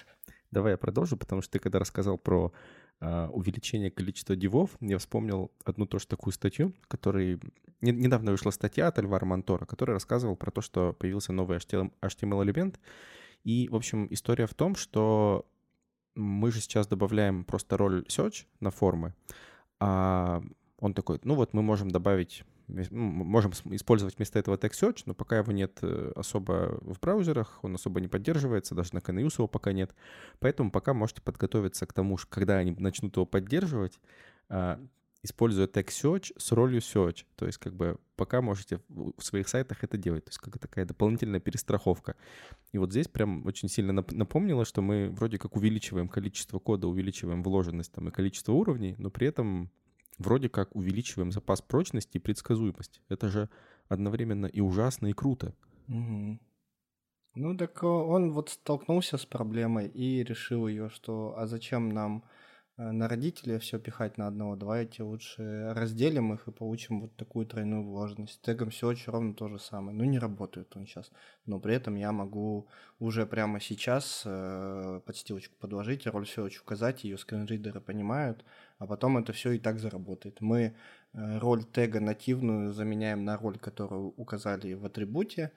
[0.51, 2.53] Давай я продолжу, потому что ты когда рассказал про
[3.01, 7.39] э, увеличение количества дивов, я вспомнил одну тоже такую статью, которая...
[7.81, 12.79] Недавно вышла статья от Альвара Монтора, который рассказывал про то, что появился новый HTML-элемент.
[13.43, 15.47] И, в общем, история в том, что
[16.15, 19.15] мы же сейчас добавляем просто роль search на формы,
[19.79, 20.43] а
[20.79, 25.15] он такой, ну вот мы можем добавить, ну, можем использовать вместо этого text search, но
[25.15, 29.47] пока его нет э, особо в браузерах, он особо не поддерживается, даже на KNUS его
[29.47, 29.95] пока нет.
[30.39, 34.01] Поэтому пока можете подготовиться к тому, когда они начнут его поддерживать,
[34.49, 34.81] а,
[35.23, 37.25] используя text search с ролью search.
[37.37, 40.25] То есть как бы пока можете в своих сайтах это делать.
[40.25, 42.17] То есть как такая дополнительная перестраховка.
[42.73, 47.43] И вот здесь прям очень сильно напомнило, что мы вроде как увеличиваем количество кода, увеличиваем
[47.43, 49.71] вложенность там и количество уровней, но при этом
[50.19, 53.01] вроде как увеличиваем запас прочности и предсказуемости.
[53.09, 53.49] Это же
[53.89, 55.55] одновременно и ужасно, и круто.
[55.89, 56.39] Угу.
[57.37, 62.27] Ну так он вот столкнулся с проблемой и решил ее, что а зачем нам Э,
[62.81, 64.57] на родителей все пихать на одного.
[64.57, 68.41] Давайте лучше разделим их и получим вот такую тройную вложенность.
[68.41, 69.97] Тегом все очень ровно то же самое.
[69.97, 71.11] Ну, не работает он сейчас.
[71.45, 77.05] Но при этом я могу уже прямо сейчас э, подстилочку подложить, роль все очень указать,
[77.05, 78.45] ее скринридеры понимают,
[78.79, 80.41] а потом это все и так заработает.
[80.41, 80.75] Мы
[81.13, 85.53] э, роль тега нативную заменяем на роль, которую указали в атрибуте,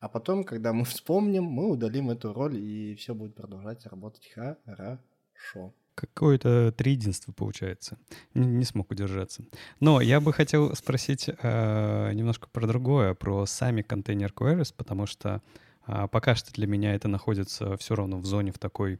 [0.00, 5.72] а потом, когда мы вспомним, мы удалим эту роль, и все будет продолжать работать хорошо.
[5.94, 7.98] Какое-то триединство получается.
[8.34, 9.44] Не, не смог удержаться.
[9.80, 15.40] Но я бы хотел спросить э, немножко про другое, про сами контейнер queries, потому что
[15.86, 18.98] э, пока что для меня это находится все равно в зоне в такой,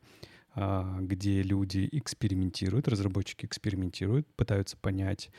[0.54, 5.30] э, где люди экспериментируют, разработчики экспериментируют, пытаются понять,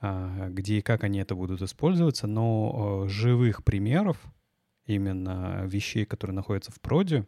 [0.00, 4.20] э, где и как они это будут использоваться, но э, живых примеров,
[4.86, 7.24] именно вещей, которые находятся в проде,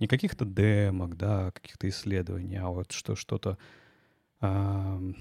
[0.00, 3.58] не каких-то демок, да, каких-то исследований, а вот что что-то
[4.40, 5.12] э,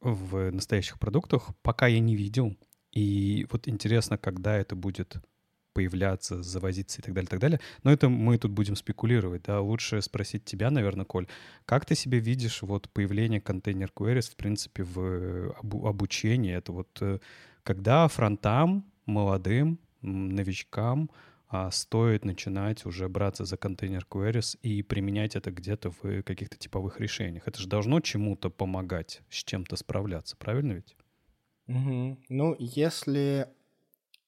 [0.00, 2.56] в настоящих продуктах пока я не видел.
[2.92, 5.18] И вот интересно, когда это будет
[5.74, 7.60] появляться, завозиться и так далее, так далее.
[7.84, 9.60] Но это мы тут будем спекулировать, да.
[9.60, 11.28] Лучше спросить тебя, наверное, Коль,
[11.66, 14.98] как ты себе видишь вот появление контейнер queries, в принципе, в
[15.62, 16.52] обу- обучении?
[16.52, 17.18] Это вот э,
[17.62, 21.10] когда фронтам, молодым, новичкам
[21.48, 27.00] а стоит начинать уже браться за контейнер queries и применять это где-то в каких-то типовых
[27.00, 27.48] решениях.
[27.48, 30.96] Это же должно чему-то помогать, с чем-то справляться, правильно ведь?
[31.66, 32.18] Угу.
[32.28, 33.48] Ну, если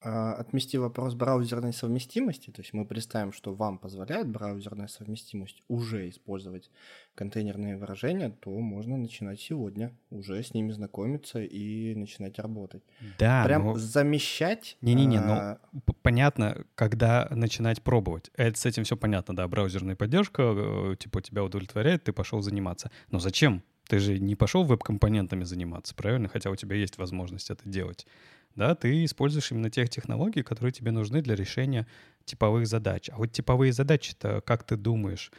[0.02, 6.70] отмести вопрос браузерной совместимости, то есть мы представим, что вам позволяет браузерная совместимость уже использовать
[7.14, 12.82] контейнерные выражения, то можно начинать сегодня, уже с ними знакомиться и начинать работать.
[13.18, 13.74] Да, Прям но...
[13.74, 14.78] замещать...
[14.80, 15.58] Не-не-не, а...
[15.72, 18.30] ну понятно, когда начинать пробовать.
[18.36, 22.90] Это с этим все понятно, да, браузерная поддержка, э, типа тебя удовлетворяет, ты пошел заниматься.
[23.10, 23.62] Но зачем?
[23.86, 26.28] Ты же не пошел веб-компонентами заниматься, правильно?
[26.28, 28.06] Хотя у тебя есть возможность это делать
[28.54, 31.86] да, ты используешь именно тех технологий, которые тебе нужны для решения
[32.24, 33.08] типовых задач.
[33.10, 35.30] А вот типовые задачи-то, как ты думаешь,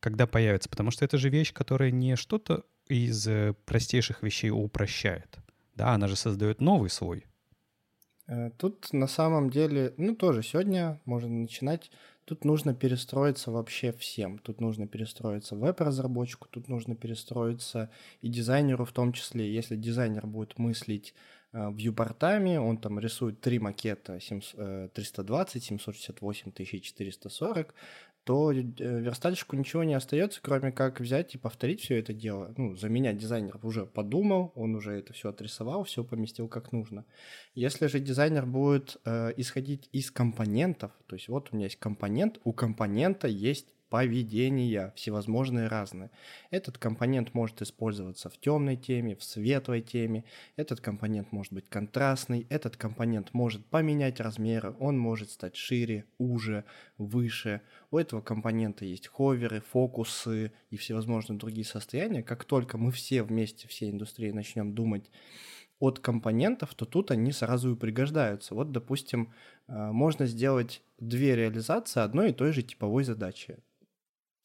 [0.00, 0.68] когда появятся?
[0.68, 5.38] Потому что это же вещь, которая не что-то из э, простейших вещей упрощает.
[5.74, 7.26] Да, она же создает новый слой.
[8.26, 11.90] Э, тут на самом деле, ну тоже сегодня можно начинать.
[12.24, 14.38] Тут нужно перестроиться вообще всем.
[14.38, 17.90] Тут нужно перестроиться веб-разработчику, тут нужно перестроиться
[18.20, 19.52] и дизайнеру в том числе.
[19.52, 21.14] Если дизайнер будет мыслить
[21.52, 27.74] вьюпортами, он там рисует три макета 320, 768, 1440,
[28.28, 32.52] то э, верстальщику ничего не остается, кроме как взять и повторить все это дело.
[32.58, 37.06] Ну, за меня дизайнер уже подумал, он уже это все отрисовал, все поместил как нужно.
[37.54, 42.38] Если же дизайнер будет э, исходить из компонентов, то есть вот у меня есть компонент,
[42.44, 46.10] у компонента есть поведения, всевозможные разные.
[46.50, 50.24] Этот компонент может использоваться в темной теме, в светлой теме,
[50.56, 56.64] этот компонент может быть контрастный, этот компонент может поменять размеры, он может стать шире, уже,
[56.96, 57.62] выше.
[57.90, 62.22] У этого компонента есть ховеры, фокусы и всевозможные другие состояния.
[62.22, 65.10] Как только мы все вместе, всей индустрии начнем думать
[65.80, 68.54] от компонентов, то тут они сразу и пригождаются.
[68.54, 69.32] Вот, допустим,
[69.68, 73.58] э, можно сделать две реализации одной и той же типовой задачи.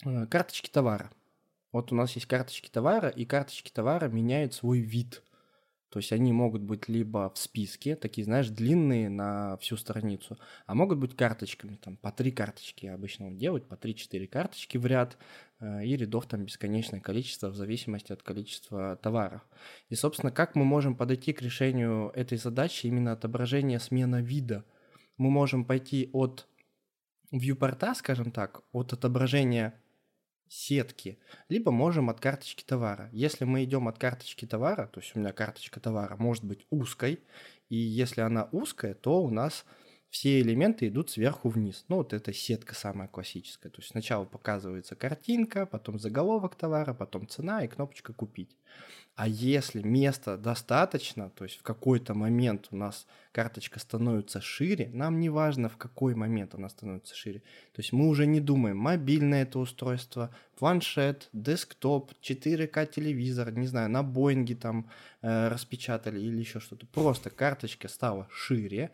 [0.05, 1.11] Э, карточки товара.
[1.71, 5.23] Вот у нас есть карточки товара, и карточки товара меняют свой вид.
[5.89, 10.73] То есть они могут быть либо в списке, такие, знаешь, длинные на всю страницу, а
[10.73, 15.17] могут быть карточками, там по три карточки обычно делать, по 3-4 карточки в ряд,
[15.59, 19.41] э, и рядов там бесконечное количество в зависимости от количества товаров.
[19.89, 24.65] И, собственно, как мы можем подойти к решению этой задачи именно отображения смена вида?
[25.17, 26.47] Мы можем пойти от
[27.31, 29.79] вьюпорта, скажем так, от отображения
[30.53, 31.17] сетки,
[31.49, 33.09] либо можем от карточки товара.
[33.11, 37.21] Если мы идем от карточки товара, то есть у меня карточка товара может быть узкой,
[37.69, 39.65] и если она узкая, то у нас
[40.14, 41.86] все элементы идут сверху вниз.
[41.88, 43.70] Ну, вот это сетка самая классическая.
[43.70, 48.55] То есть сначала показывается картинка, потом заголовок товара, потом цена и кнопочка «Купить».
[49.16, 55.20] А если места достаточно, то есть в какой-то момент у нас карточка становится шире, нам
[55.20, 57.39] не важно, в какой момент она становится шире.
[57.74, 63.89] То есть мы уже не думаем, мобильное это устройство, планшет, десктоп, 4К телевизор, не знаю,
[63.89, 64.89] на Боинге там
[65.24, 66.86] э, распечатали или еще что-то.
[66.86, 68.91] Просто карточка стала шире,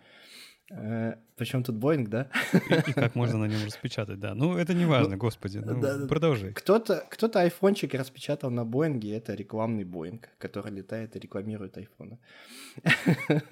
[0.70, 2.28] Причем тут Боинг, да?
[2.54, 4.36] И, и как можно на нем распечатать, да.
[4.36, 5.58] Ну, это не важно, ну, господи.
[5.58, 6.54] Ну, да, продолжай.
[6.54, 12.20] Кто-то кто айфончик распечатал на Боинге, это рекламный Боинг, который летает и рекламирует айфоны.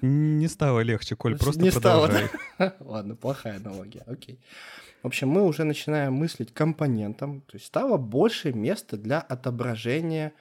[0.00, 2.28] Не стало легче, Коль, просто не продолжай.
[2.54, 4.38] Стало, Ладно, плохая аналогия, окей.
[5.02, 10.32] В общем, мы уже начинаем мыслить компонентом, то есть стало больше места для отображения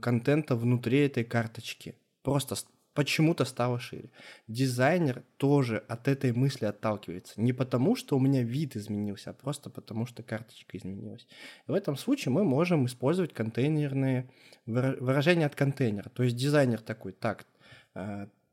[0.00, 1.94] контента внутри этой карточки.
[2.22, 2.56] Просто
[2.98, 4.10] почему-то стало шире.
[4.48, 7.40] Дизайнер тоже от этой мысли отталкивается.
[7.40, 11.28] Не потому, что у меня вид изменился, а просто потому, что карточка изменилась.
[11.68, 14.28] И в этом случае мы можем использовать контейнерные
[14.66, 16.08] выражения от контейнера.
[16.08, 17.46] То есть дизайнер такой, так,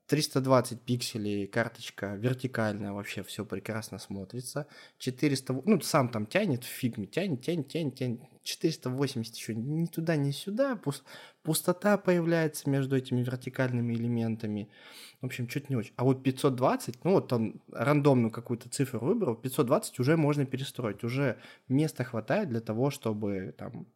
[0.06, 4.68] 320 пикселей, карточка вертикальная, вообще все прекрасно смотрится.
[5.00, 8.22] 400, ну, сам там тянет фигме, тянет, тянет, тянет, тянет.
[8.46, 10.80] 480 еще ни туда, ни сюда.
[11.44, 14.70] Пустота появляется между этими вертикальными элементами.
[15.22, 15.94] В общем, чуть не очень.
[15.98, 21.04] А вот 520, ну вот он рандомную какую-то цифру выбрал, 520 уже можно перестроить.
[21.04, 23.88] Уже места хватает для того, чтобы там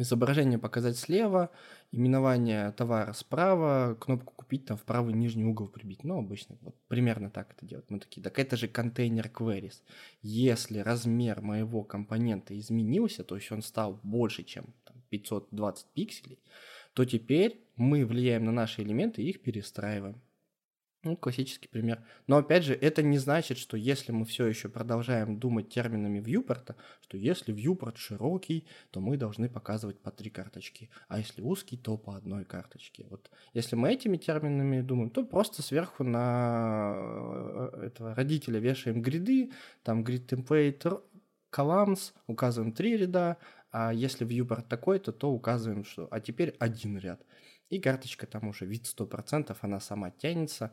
[0.00, 1.50] изображение показать слева,
[1.92, 6.04] именование товара справа, кнопку купить там в правый нижний угол прибить.
[6.04, 7.86] Ну, обычно вот примерно так это делать.
[7.90, 9.82] Мы такие, так это же контейнер queries.
[10.22, 16.38] Если размер моего компонента изменился, то есть он стал больше, чем там, 520 пикселей,
[16.94, 20.20] то теперь мы влияем на наши элементы и их перестраиваем.
[21.02, 22.04] Ну, классический пример.
[22.26, 26.76] Но опять же, это не значит, что если мы все еще продолжаем думать терминами вьюпорта,
[27.00, 31.96] что если вьюпорт широкий, то мы должны показывать по три карточки, а если узкий, то
[31.96, 33.06] по одной карточке.
[33.08, 39.52] Вот если мы этими терминами думаем, то просто сверху на э, этого родителя вешаем гриды,
[39.82, 41.02] там grid template
[41.50, 43.38] columns, указываем три ряда,
[43.72, 47.24] а если viewport такой-то, то указываем, что а теперь один ряд.
[47.70, 50.72] И карточка там уже вид 100%, она сама тянется.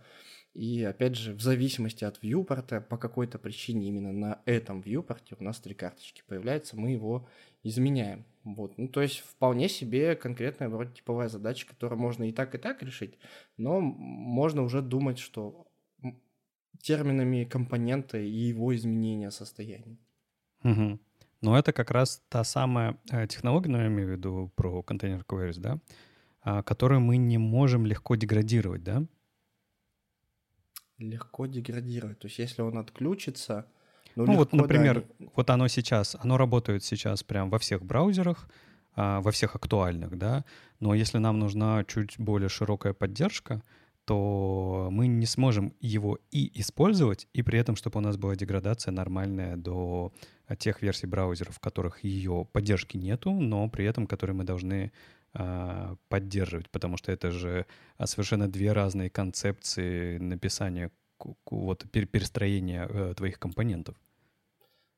[0.54, 5.44] И опять же, в зависимости от вьюпорта, по какой-то причине именно на этом вьюпорте у
[5.44, 7.30] нас три карточки появляются, мы его
[7.62, 8.26] изменяем.
[8.44, 8.78] Вот.
[8.78, 12.82] Ну, то есть вполне себе конкретная вроде типовая задача, которую можно и так, и так
[12.82, 13.20] решить,
[13.58, 15.68] но можно уже думать, что
[16.82, 19.98] терминами компонента и его изменения состояния.
[20.64, 21.00] Угу.
[21.42, 24.82] Но это как раз та самая э, технология, но ну, я имею в виду про
[24.82, 25.80] контейнер queries, да,
[26.42, 29.04] а, которую мы не можем легко деградировать, да?
[30.98, 32.20] Легко деградировать.
[32.20, 33.68] То есть если он отключится...
[34.16, 38.50] Ну, ну вот, например, да, вот оно сейчас, оно работает сейчас прям во всех браузерах,
[38.96, 40.44] а, во всех актуальных, да,
[40.80, 43.62] но если нам нужна чуть более широкая поддержка,
[44.06, 48.94] то мы не сможем его и использовать, и при этом, чтобы у нас была деградация
[48.94, 50.14] нормальная до
[50.58, 54.90] тех версий браузеров, в которых ее поддержки нету, но при этом, которые мы должны а,
[56.10, 57.66] поддерживать, потому что это же
[57.98, 60.92] а, совершенно две разные концепции написания,
[61.50, 63.96] вот перестроения э, твоих компонентов.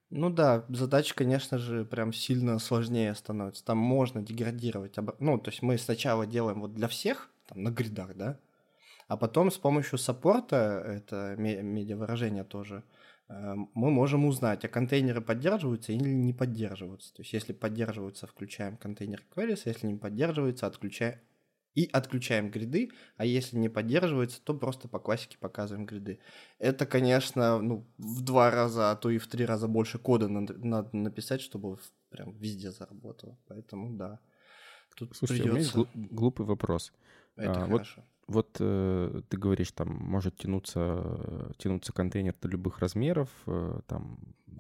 [0.10, 3.64] Ну да, задача, конечно же, прям сильно сложнее становится.
[3.64, 4.96] Там можно деградировать.
[5.20, 8.40] Ну, то есть мы сначала делаем вот для всех, там, на гридах, да,
[9.08, 12.84] а потом с помощью саппорта, это медиавыражение тоже,
[13.30, 17.14] мы можем узнать, а контейнеры поддерживаются или не поддерживаются.
[17.14, 21.20] То есть если поддерживаются, включаем контейнер queries, если не поддерживаются, отключаем
[21.76, 26.20] и отключаем гриды, а если не поддерживается, то просто по классике показываем гриды.
[26.58, 30.58] Это, конечно, ну, в два раза, а то и в три раза больше кода надо,
[30.58, 31.78] надо написать, чтобы
[32.10, 33.38] прям везде заработало.
[33.48, 34.20] Поэтому да.
[34.98, 35.80] Тут Слушайте, придется...
[35.80, 36.92] у меня есть глупый вопрос.
[37.36, 38.02] Это а, хорошо.
[38.02, 44.20] Вот вот э, ты говоришь, там может тянуться, тянуться контейнер до любых размеров, э, там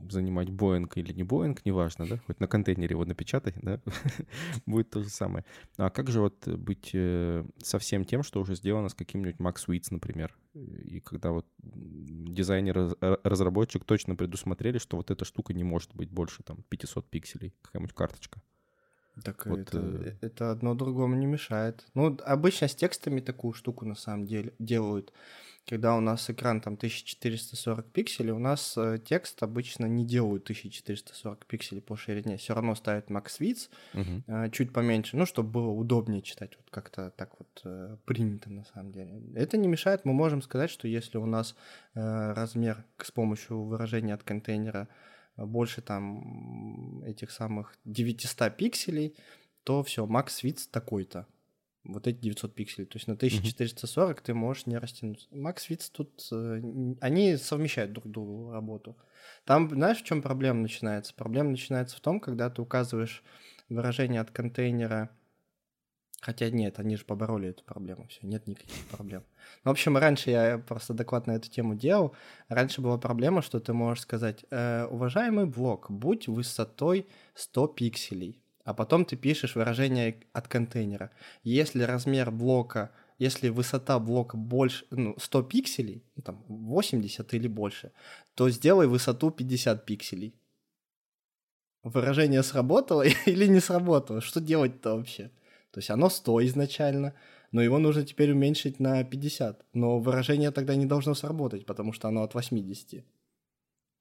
[0.10, 3.80] занимать Боинг или не Боинг, неважно, да, хоть на контейнере его напечатай, да,
[4.66, 5.46] будет то же самое.
[5.78, 9.68] А как же вот быть э, со всем тем, что уже сделано с каким-нибудь Max
[9.68, 15.94] Suites, например, и когда вот дизайнер, разработчик точно предусмотрели, что вот эта штука не может
[15.96, 18.42] быть больше там 500 пикселей, какая-нибудь карточка.
[19.24, 20.14] Так вот, это, э...
[20.22, 21.86] это одно другому не мешает.
[21.94, 25.14] Ну, обычно с текстами такую штуку на самом деле делают.
[25.70, 31.46] Когда у нас экран там 1440 пикселей, у нас э, текст обычно не делают 1440
[31.46, 32.38] пикселей по ширине.
[32.38, 34.24] Все равно ставят max width угу.
[34.26, 36.58] э, чуть поменьше, ну, чтобы было удобнее читать.
[36.58, 39.22] Вот как-то так вот э, принято на самом деле.
[39.36, 40.06] Это не мешает.
[40.06, 41.56] Мы можем сказать, что если у нас
[41.94, 44.88] э, размер с помощью выражения от контейнера
[45.46, 49.16] больше там этих самых 900 пикселей,
[49.64, 51.28] то все, макс width такой-то.
[51.84, 52.86] Вот эти 900 пикселей.
[52.86, 54.24] То есть на 1440 mm-hmm.
[54.24, 55.28] ты можешь не растянуться.
[55.32, 56.28] Макс width тут...
[56.32, 56.62] Э,
[57.02, 58.98] они совмещают друг другу работу.
[59.46, 61.14] Там, знаешь, в чем проблема начинается?
[61.14, 63.24] Проблема начинается в том, когда ты указываешь
[63.70, 65.10] выражение от контейнера
[66.22, 69.24] Хотя нет, они же побороли эту проблему, все, нет никаких проблем.
[69.64, 72.14] Ну, в общем, раньше я просто доклад на эту тему делал.
[72.50, 78.74] Раньше была проблема, что ты можешь сказать, э, уважаемый блок, будь высотой 100 пикселей, а
[78.74, 81.10] потом ты пишешь выражение от контейнера.
[81.44, 87.94] Если размер блока, если высота блока больше, ну, 100 пикселей, ну, там, 80 или больше,
[88.36, 90.36] то сделай высоту 50 пикселей.
[91.84, 94.20] Выражение сработало или не сработало?
[94.20, 95.32] Что делать-то вообще?
[95.72, 97.14] То есть оно 100 изначально,
[97.52, 99.66] но его нужно теперь уменьшить на 50.
[99.74, 103.06] Но выражение тогда не должно сработать, потому что оно от 80.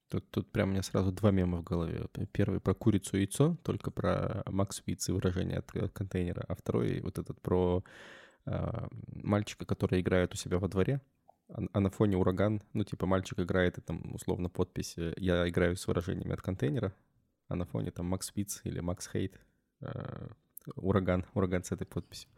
[0.09, 2.07] Тут, тут прям у меня сразу два мема в голове.
[2.31, 6.99] Первый про курицу и яйцо, только про Макс Виц и выражение от, контейнера, а второй
[7.01, 7.83] вот этот про
[8.47, 11.01] э, мальчика, который играет у себя во дворе,
[11.47, 15.75] а, а на фоне ураган, ну типа мальчик играет, и там условно подпись «Я играю
[15.75, 16.91] с выражениями от контейнера»,
[17.47, 19.39] а на фоне там Макс Виц или Макс Хейт,
[19.81, 20.29] э,
[20.75, 22.29] ураган, ураган с этой подписью.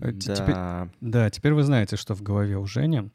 [0.00, 0.34] Э, да.
[0.34, 0.54] Теперь,
[1.00, 3.10] да, теперь вы знаете, что в голове у Жени.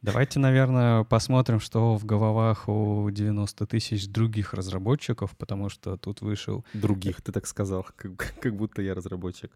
[0.00, 6.64] Давайте, наверное, посмотрим, что в головах у 90 тысяч других разработчиков, потому что тут вышел...
[6.72, 9.50] Других, ты так сказал, как, как будто я разработчик.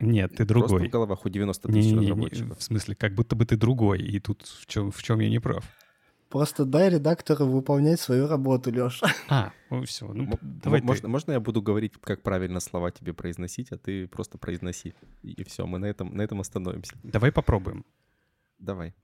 [0.00, 0.68] Нет, ты другой.
[0.68, 2.48] Просто в головах у 90 тысяч не, не, разработчиков.
[2.48, 5.28] Не, в смысле, как будто бы ты другой, и тут в чем, в чем я
[5.28, 5.64] не прав?
[6.30, 9.08] Просто дай редактору выполнять свою работу, Леша.
[9.28, 10.06] А, ну все.
[10.12, 11.08] Ну, давай можно, ты.
[11.08, 14.94] можно я буду говорить, как правильно слова тебе произносить, а ты просто произноси.
[15.22, 16.94] И, все, мы на этом, на этом остановимся.
[17.02, 17.84] Давай попробуем.
[18.60, 18.94] Давай.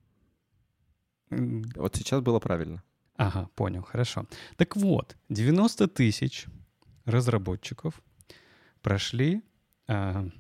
[1.31, 2.85] Вот сейчас было правильно.
[3.17, 4.27] Ага, понял, хорошо.
[4.57, 6.47] Так вот, 90 тысяч
[7.07, 8.01] разработчиков
[8.83, 9.43] прошли
[9.89, 10.31] э,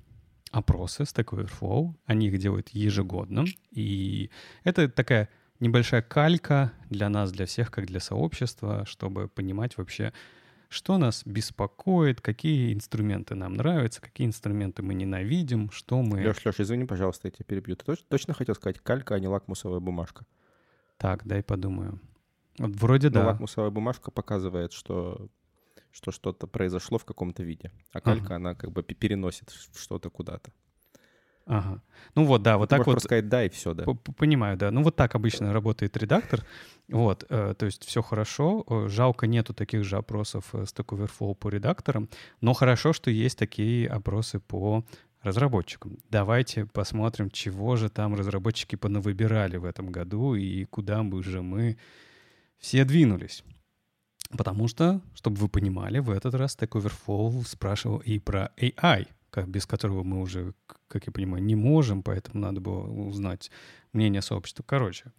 [0.53, 1.95] опросы Stack Overflow.
[2.05, 3.45] Они их делают ежегодно.
[3.72, 4.30] И
[4.62, 5.28] это такая
[5.61, 10.13] небольшая калька для нас, для всех, как для сообщества, чтобы понимать вообще,
[10.69, 16.23] что нас беспокоит, какие инструменты нам нравятся, какие инструменты мы ненавидим, что мы...
[16.23, 17.77] Леш, Леш, извини, пожалуйста, я тебя перебью.
[17.77, 20.27] Ты точно, точно хотел сказать калька, а не лакмусовая бумажка?
[20.99, 22.01] Так, дай подумаю.
[22.59, 23.27] Вот вроде ну, да.
[23.27, 25.29] лакмусовая бумажка показывает, что
[25.93, 28.37] что что-то произошло в каком-то виде, а калька, ага.
[28.37, 30.53] она как бы переносит что-то куда-то.
[31.47, 31.81] Ага.
[32.17, 33.01] Ну вот, да, вот Ты так вот.
[33.01, 33.85] сказать да и все, да.
[34.17, 34.71] Понимаю, да.
[34.71, 36.45] Ну вот так обычно работает редактор.
[36.89, 38.65] Вот, э, то есть все хорошо.
[38.89, 42.09] Жалко, нету таких же опросов э, Stack Overflow по редакторам,
[42.41, 44.85] но хорошо, что есть такие опросы по
[45.23, 45.99] разработчикам.
[46.11, 51.77] Давайте посмотрим, чего же там разработчики понавыбирали в этом году и куда бы же мы
[52.59, 53.45] все двинулись.
[54.37, 59.49] Потому что, чтобы вы понимали, в этот раз Stack Overflow спрашивал и про AI— как,
[59.49, 60.55] без которого мы уже,
[60.89, 63.51] как я понимаю, не можем, поэтому надо было узнать
[63.93, 64.62] мнение сообщества.
[64.66, 65.12] Короче,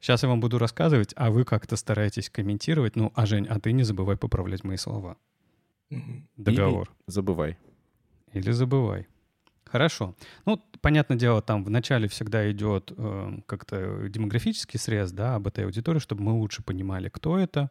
[0.00, 2.96] сейчас я вам буду рассказывать, а вы как-то стараетесь комментировать.
[2.96, 5.16] Ну, а Жень, а ты не забывай поправлять мои слова.
[6.36, 6.88] Договор.
[6.88, 7.58] Или забывай.
[8.32, 9.06] Или забывай.
[9.72, 10.14] Хорошо.
[10.44, 15.64] Ну, понятное дело, там в начале всегда идет э, как-то демографический срез, да, об этой
[15.64, 17.70] аудитории, чтобы мы лучше понимали, кто это,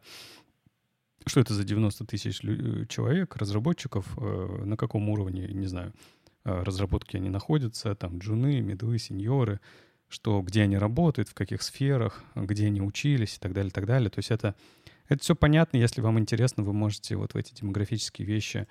[1.26, 5.92] что это за 90 тысяч э, человек, разработчиков, э, на каком уровне, не знаю,
[6.44, 9.60] э, разработки они находятся, там, джуны, медлы, сеньоры,
[10.08, 13.86] что, где они работают, в каких сферах, где они учились и так далее, и так
[13.86, 14.10] далее.
[14.10, 14.54] То есть это,
[15.08, 18.68] это все понятно, если вам интересно, вы можете вот в эти демографические вещи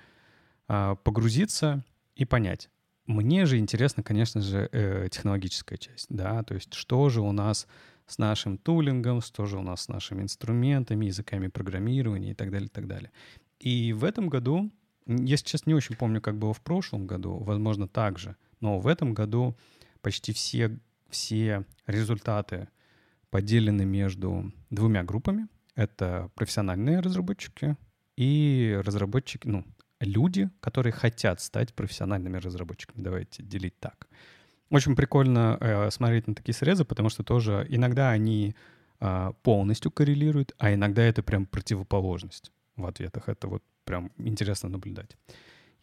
[0.68, 1.84] а, погрузиться
[2.14, 2.70] и понять.
[3.06, 7.66] Мне же интересно, конечно же, э, технологическая часть, да, то есть что же у нас
[8.12, 12.66] с нашим тулингом, что же у нас с нашими инструментами, языками программирования и так далее,
[12.66, 13.10] и так далее.
[13.58, 14.70] И в этом году,
[15.06, 18.86] я сейчас не очень помню, как было в прошлом году, возможно, так же, но в
[18.86, 19.56] этом году
[20.00, 22.68] почти все, все результаты
[23.30, 25.48] поделены между двумя группами.
[25.74, 27.76] Это профессиональные разработчики
[28.16, 29.64] и разработчики, ну,
[30.00, 33.02] люди, которые хотят стать профессиональными разработчиками.
[33.02, 34.08] Давайте делить так.
[34.72, 38.56] Очень прикольно э, смотреть на такие срезы, потому что тоже иногда они
[39.00, 43.28] э, полностью коррелируют, а иногда это прям противоположность в ответах.
[43.28, 45.14] Это вот прям интересно наблюдать.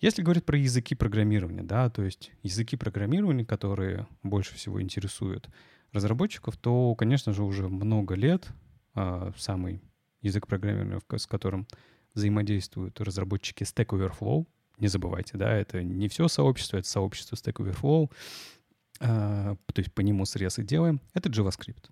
[0.02, 5.52] Если говорить про языки программирования, да, то есть языки программирования, которые больше всего интересуют
[5.92, 8.48] разработчиков, то, конечно же, уже много лет
[8.96, 9.84] э, самый
[10.24, 11.68] язык программирования, с которым
[12.16, 14.48] взаимодействуют разработчики Stack Overflow.
[14.80, 18.10] Не забывайте, да, это не все сообщество, это сообщество Stack Overflow.
[19.00, 21.02] А, то есть по нему срез и делаем.
[21.14, 21.90] Это JavaScript.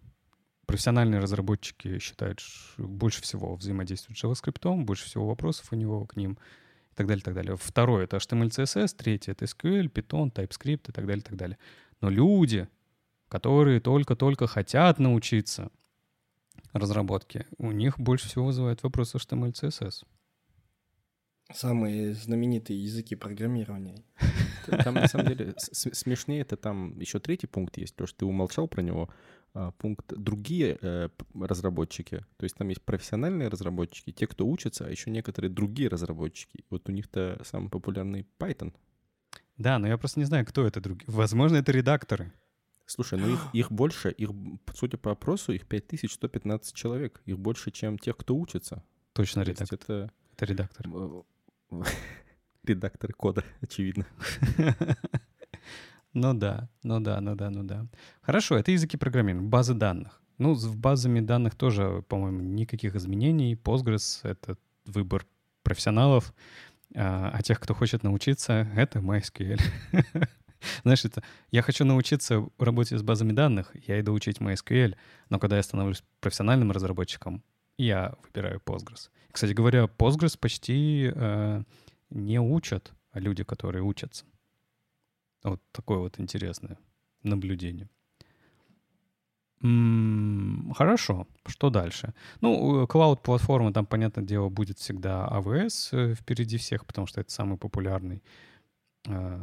[0.65, 6.17] Профессиональные разработчики считают, что больше всего взаимодействуют с JavaScript, больше всего вопросов у него к
[6.17, 6.33] ним
[6.91, 7.55] и так далее, и так далее.
[7.55, 11.57] Второе— это HTML, CSS, третье— это SQL, Python, TypeScript и так далее, и так далее.
[12.01, 12.67] Но люди,
[13.29, 15.71] которые только-только хотят научиться
[16.73, 20.05] разработке, у них больше всего вызывает вопрос HTML, CSS.
[21.53, 24.03] Самые знаменитые языки программирования.
[24.83, 28.67] Там, на самом деле, смешнее это там еще третий пункт есть, то, что ты умолчал
[28.67, 29.09] про него.
[29.53, 32.25] А, пункт другие э, разработчики.
[32.37, 36.63] То есть там есть профессиональные разработчики, те, кто учатся, а еще некоторые другие разработчики.
[36.69, 38.73] Вот у них-то самый популярный Python.
[39.57, 41.05] Да, но я просто не знаю, кто это другие.
[41.07, 42.31] Возможно, это редакторы.
[42.85, 44.29] Слушай, ну их, их больше, их,
[44.75, 47.21] судя по опросу, их 5115 человек.
[47.25, 48.83] Их больше, чем тех, кто учится.
[49.13, 49.79] Точно редактор.
[49.79, 50.11] Это...
[50.33, 50.87] это редактор.
[52.67, 54.05] Редакторы кода, очевидно.
[56.13, 57.85] Ну да, ну да, ну да, ну да.
[58.21, 60.19] Хорошо, это языки программирования, базы данных.
[60.39, 63.53] Ну, с базами данных тоже, по-моему, никаких изменений.
[63.53, 65.27] Postgres— это выбор
[65.61, 66.33] профессионалов,
[66.95, 69.61] а, а тех, кто хочет научиться, это MySQL.
[70.83, 74.95] Знаешь, это я хочу научиться работать с базами данных, я иду учить MySQL,
[75.29, 77.43] но когда я становлюсь профессиональным разработчиком,
[77.77, 79.09] я выбираю Postgres.
[79.31, 81.63] Кстати говоря, Postgres почти э,
[82.09, 84.25] не учат а люди, которые учатся.
[85.43, 86.77] Вот такое вот интересное
[87.23, 87.89] наблюдение.
[90.75, 92.13] Хорошо, что дальше?
[92.41, 97.57] Ну, клауд-платформа, там, понятное дело, будет всегда AWS э, впереди всех, потому что это самый
[97.57, 98.21] популярный
[99.07, 99.39] э,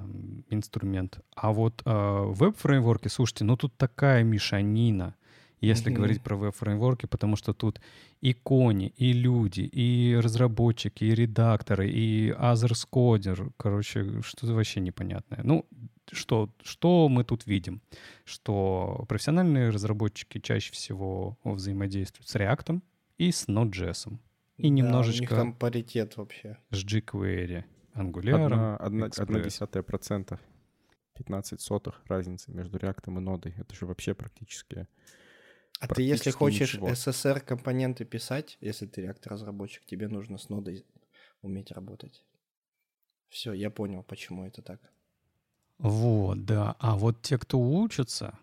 [0.50, 1.18] инструмент.
[1.34, 5.16] А вот э, веб-фреймворки, слушайте, ну тут такая мешанина
[5.64, 5.94] если mm-hmm.
[5.94, 7.80] говорить про веб-фреймворки, потому что тут
[8.20, 15.40] и кони, и люди, и разработчики, и редакторы, и others кодер, короче, что-то вообще непонятное.
[15.42, 15.66] Ну,
[16.12, 17.80] что, что мы тут видим?
[18.24, 22.80] Что профессиональные разработчики чаще всего взаимодействуют с React
[23.18, 24.18] и с Node.js.
[24.56, 25.18] И да, немножечко...
[25.18, 26.58] у них там паритет вообще.
[26.70, 30.38] С jQuery, Angular, Одна, одна, одна десятая процента.
[31.14, 33.54] 15 сотых разницы между React и нодой.
[33.56, 34.88] Это же вообще практически
[35.80, 36.88] а ты, если хочешь ничего.
[36.88, 40.84] SSR компоненты писать, если ты реактор-разработчик, тебе нужно с нодой
[41.42, 42.24] уметь работать.
[43.28, 44.80] Все, я понял, почему это так.
[45.78, 46.76] Вот, да.
[46.78, 48.38] А вот те, кто учатся,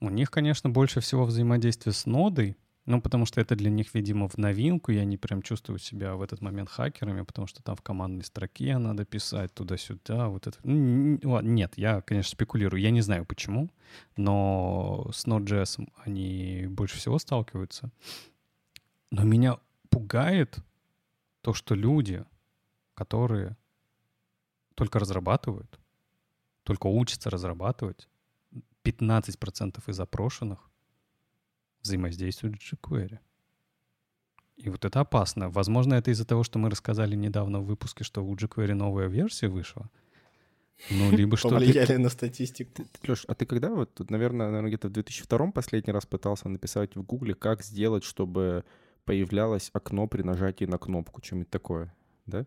[0.00, 2.56] у них, конечно, больше всего взаимодействия с нодой,
[2.86, 6.22] ну, потому что это для них, видимо, в новинку, и они прям чувствуют себя в
[6.22, 10.58] этот момент хакерами, потому что там в командной строке надо писать туда-сюда, вот это.
[10.64, 13.70] Нет, я, конечно, спекулирую, я не знаю почему,
[14.16, 17.90] но с Node.js они больше всего сталкиваются.
[19.10, 19.58] Но меня
[19.88, 20.58] пугает
[21.40, 22.24] то, что люди,
[22.94, 23.56] которые
[24.74, 25.78] только разрабатывают,
[26.64, 28.08] только учатся разрабатывать,
[28.82, 30.70] 15% из опрошенных
[31.84, 33.18] взаимодействуют с jQuery.
[34.56, 35.50] И вот это опасно.
[35.50, 39.48] Возможно, это из-за того, что мы рассказали недавно в выпуске, что у jQuery новая версия
[39.48, 39.90] вышла.
[40.90, 42.84] Ну, либо что Повлияли на статистику.
[43.06, 47.02] Леш, а ты когда вот, наверное, наверное, где-то в 2002 последний раз пытался написать в
[47.02, 48.64] Гугле, как сделать, чтобы
[49.04, 51.94] появлялось окно при нажатии на кнопку, что-нибудь такое,
[52.26, 52.46] да?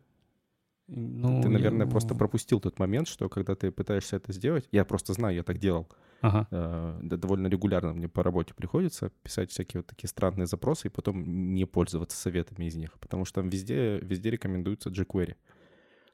[0.87, 4.85] Ну, ты, наверное, я- просто пропустил тот момент, что когда ты пытаешься это сделать, я
[4.85, 5.89] просто знаю, я так делал,
[6.21, 6.47] Ага.
[6.49, 11.53] э, довольно регулярно мне по работе приходится писать всякие вот такие странные запросы и потом
[11.53, 15.35] не пользоваться советами из них, потому что там везде, везде рекомендуется jQuery.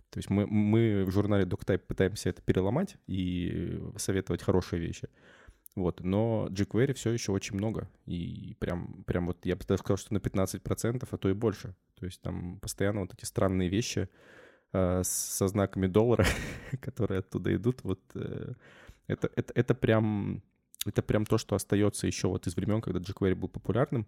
[0.10, 5.08] То есть мы, мы в журнале DocType пытаемся это переломать и советовать хорошие вещи.
[5.76, 7.90] Вот, но jQuery все еще очень много.
[8.06, 11.76] И прям, прям вот я бы даже сказал, что на 15%, а то и больше.
[12.00, 14.08] То есть там постоянно вот эти странные вещи
[14.74, 16.26] со знаками доллара,
[16.82, 18.54] которые оттуда идут, вот э,
[19.08, 20.42] это, это, это прям
[20.86, 24.08] это прям то, что остается еще вот из времен, когда jQuery был популярным.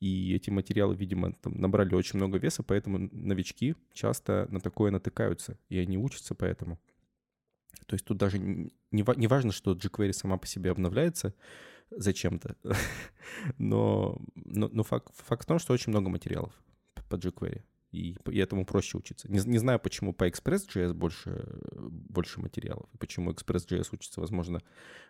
[0.00, 5.58] И эти материалы, видимо, там набрали очень много веса, поэтому новички часто на такое натыкаются,
[5.68, 6.78] и они учатся поэтому.
[7.86, 11.34] То есть тут даже не, не важно, что jQuery сама по себе обновляется
[11.90, 12.56] зачем-то,
[13.58, 16.52] но, но, но факт, факт в том, что очень много материалов
[17.08, 19.30] по jQuery, и, и этому проще учиться.
[19.30, 24.60] Не, не знаю, почему по Express.js больше, больше материалов, и почему Express.js учится, возможно,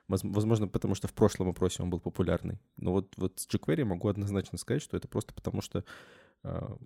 [0.06, 2.58] воз- возможно, потому что в прошлом опросе он был популярный.
[2.76, 5.84] Но вот, вот с jQuery могу однозначно сказать, что это просто потому, что
[6.44, 6.76] а,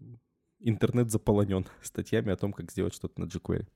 [0.60, 3.68] интернет заполонен статьями о том, как сделать что-то на jQuery.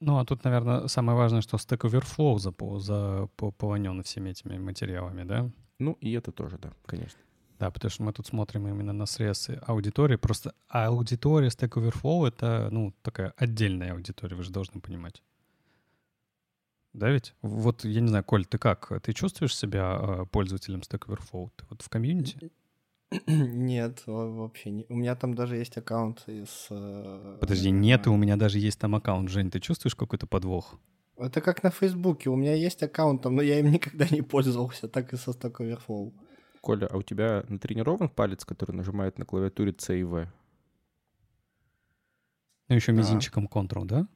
[0.00, 5.50] Ну, а тут, наверное, самое важное, что Stack Overflow запо- заполонен всеми этими материалами, да?
[5.78, 7.18] Ну, и это тоже, да, конечно.
[7.58, 10.16] Да, потому что мы тут смотрим именно на срез аудитории.
[10.16, 15.22] Просто аудитория Stack Overflow— это, ну, такая отдельная аудитория, вы же должны понимать.
[16.92, 17.34] Да ведь?
[17.42, 18.92] Вот, я не знаю, Коль, ты как?
[19.02, 21.50] Ты чувствуешь себя э, пользователем Stack Overflow?
[21.56, 22.50] Ты вот в комьюнити?
[23.26, 24.86] Нет, во- вообще не.
[24.88, 26.66] У меня там даже есть аккаунт из...
[26.70, 29.28] э, Подожди, нет, у меня даже есть там аккаунт.
[29.30, 30.78] Жень, ты чувствуешь какой-то подвох?
[31.16, 32.30] Это как на Фейсбуке.
[32.30, 35.56] У меня есть аккаунт там, но я им никогда не пользовался, так и со Stack
[35.60, 36.12] Overflow.
[36.66, 40.28] Коля, а у тебя натренирован палец, который нажимает на клавиатуре C и V?
[42.68, 42.98] Ну, еще Да.
[42.98, 44.08] мизинчиком Ctrl, да?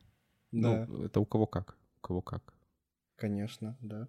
[0.51, 1.77] Да, Ну, это у кого как?
[1.99, 2.53] У кого как?
[3.15, 4.09] конечно, да.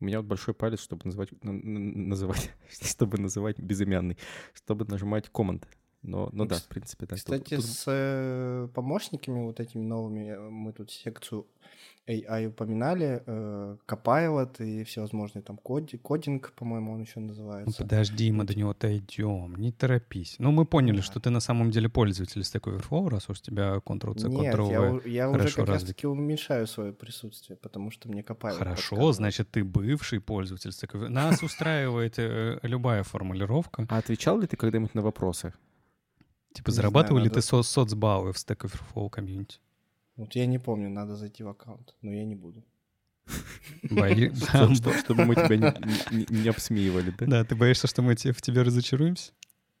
[0.00, 4.18] У меня вот большой палец, чтобы называть, называть, чтобы называть безымянный,
[4.52, 5.68] чтобы нажимать команд.
[6.06, 7.16] Но, ну да, в принципе, да.
[7.16, 11.46] Тут- Кстати, тут- с э, помощниками вот этими новыми, э, мы тут секцию
[12.08, 17.82] AI упоминали, э, Copilot и всевозможные там коди, кодинг, по-моему, он еще Ну, называется.
[17.82, 20.36] подожди, мы до него дойдем, не торопись.
[20.38, 21.02] Ну, мы поняли, Да.
[21.02, 24.52] что ты на самом деле пользователь Stack Overflow, раз уж у тебя Ctrl-C, Нет, я,
[24.52, 25.08] Ctrl-V.
[25.08, 30.20] я уже как раз-таки уменьшаю свое присутствие, потому что мне Copilot Хорошо, значит, ты бывший
[30.20, 31.08] пользователь Stack Overflow.
[31.08, 33.84] Нас устраивает э, любая формулировка.
[33.88, 35.52] А отвечал ли ты когда-нибудь на вопросы?
[36.56, 39.58] Типа, Не зарабатывал знаю, ли надо- ты со- соцбаллы в Stack Overflow комьюнити?
[40.16, 42.64] Вот я не помню, надо зайти в аккаунт, но я не буду.
[43.82, 45.56] Чтобы мы тебя
[46.10, 47.26] не- обсмеивали, да?
[47.26, 49.32] Да, ты боишься, что мы в тебе разочаруемся?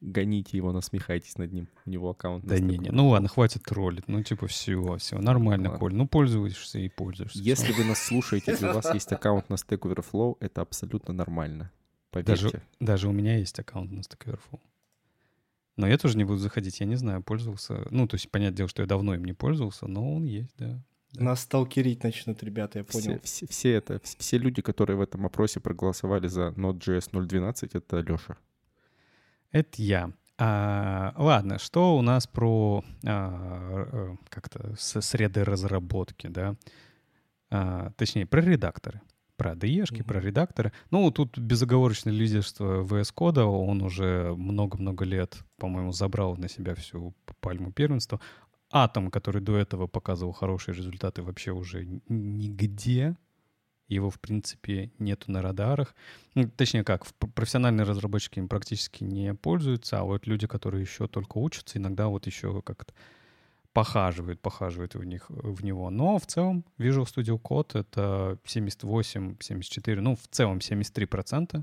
[0.02, 1.68] Гоните его, насмехайтесь над ним.
[1.86, 2.44] У него аккаунт.
[2.44, 4.06] Да не, не, ну ладно, хватит троллить.
[4.08, 5.70] Ну, типа, все, все, нормально.
[5.70, 5.94] Коль.
[5.94, 7.38] Ну, пользуешься и пользуешься.
[7.38, 11.70] Если вы нас слушаете, и у вас есть аккаунт на Stack Overflow, это абсолютно нормально.
[12.12, 12.62] Даже, Поверьте.
[12.80, 14.60] даже у меня есть аккаунт на Stack Overflow.
[15.76, 17.86] Но я тоже не буду заходить, я не знаю, пользовался.
[17.90, 20.82] Ну, то есть, понятное дело, что я давно им не пользовался, но он есть, да.
[21.12, 21.24] Да.
[21.24, 23.20] Нас сталкерить начнут, ребята, я Все, понял.
[23.22, 28.00] все, все это, вс- все люди, которые в этом опросе проголосовали за Node.js 0.12, это
[28.00, 28.36] Леша.
[29.52, 30.12] Это я.
[30.38, 36.56] А, ладно, что у нас про а, э, как-то среды разработки, да?
[37.50, 39.00] А, точнее, про редакторы.
[39.36, 40.72] Про ADE-шки, про редакторы.
[40.90, 47.14] Ну, тут безоговорочное лидерство VS Code, он уже много-много лет, по-моему, забрал на себя всю
[47.40, 48.20] пальму первенства.
[48.70, 53.16] Атом, который до этого показывал хорошие результаты, вообще уже нигде.
[53.88, 55.94] Его, в принципе, нету на радарах.
[56.34, 61.38] Ну, точнее как, профессиональные разработчики им практически не пользуются, а вот люди, которые еще только
[61.38, 62.92] учатся, иногда вот еще как-то
[63.76, 65.90] похаживают, похаживают в, них, в него.
[65.90, 71.62] Но в целом Visual Studio Code— это 78-74, ну, в целом 73%.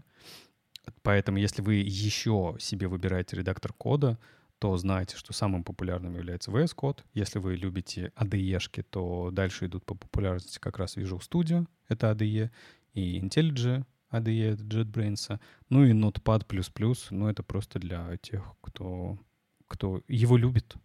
[1.01, 4.19] Поэтому если вы еще себе выбираете редактор кода,
[4.59, 6.99] то знайте, что самым популярным является VS Code.
[7.15, 12.51] Если вы любите ADE-шки, то дальше идут по популярности как раз Visual Studio, это ADE,
[12.93, 15.39] и IntelliJ, ADE, это JetBrains,
[15.69, 16.43] ну и Notepad++,
[17.09, 19.17] ну это просто для тех, кто,
[19.67, 20.75] кто его любит.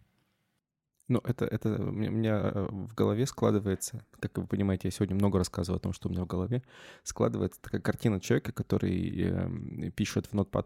[1.09, 5.39] Ну, это, это у меня- э, в голове складывается, как вы понимаете, я сегодня много
[5.39, 6.61] рассказываю о том, что у меня в голове,
[7.03, 10.65] складывается такая картина человека, который эм, пишет в Notepad++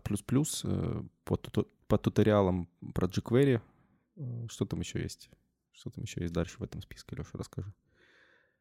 [0.66, 3.62] э, по, туту- по туториалам про jQuery.
[4.18, 5.30] Э, Что там еще есть?
[5.72, 7.74] Что там еще есть дальше в этом списке, Леша, расскажи.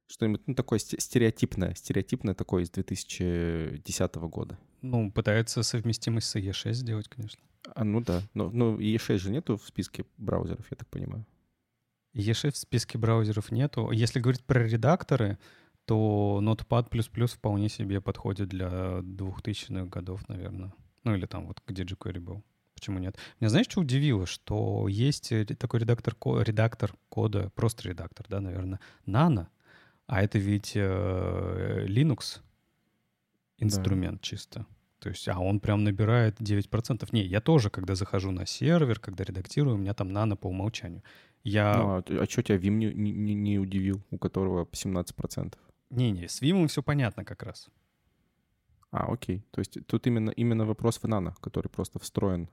[0.06, 4.58] Что-нибудь, ну, такое сте- стереотипное, стереотипное такое из 2010 года.
[4.82, 7.42] Ну, пытается совместимость с E6 сделать, конечно.
[7.74, 11.24] А, ну да, но, ну, и E6 же нету в списке браузеров, я так понимаю.
[12.14, 13.90] ESHIFT в списке браузеров нету.
[13.90, 15.38] Если говорить про редакторы,
[15.84, 20.72] то Notepad++ вполне себе подходит для 2000-х годов, наверное.
[21.04, 22.42] Ну или там вот где jQuery был.
[22.74, 23.16] Почему нет?
[23.40, 24.26] Меня знаешь, что удивило?
[24.26, 29.46] Что есть такой редактор, редактор кода, просто редактор, да, наверное, Nano,
[30.06, 32.40] а это ведь э, Linux
[33.58, 34.22] инструмент да.
[34.22, 34.66] чисто.
[34.98, 37.08] То есть, а он прям набирает 9%.
[37.12, 41.02] Не, я тоже, когда захожу на сервер, когда редактирую, у меня там нано по умолчанию.
[41.44, 41.76] Я...
[41.76, 45.54] Ну, а, а что тебя Vim не, не, не удивил, у которого 17%?
[45.90, 47.68] Не-не, с Vim все понятно как раз.
[48.90, 49.44] А, окей.
[49.50, 52.48] То есть тут именно, именно вопрос в нано, который просто встроен.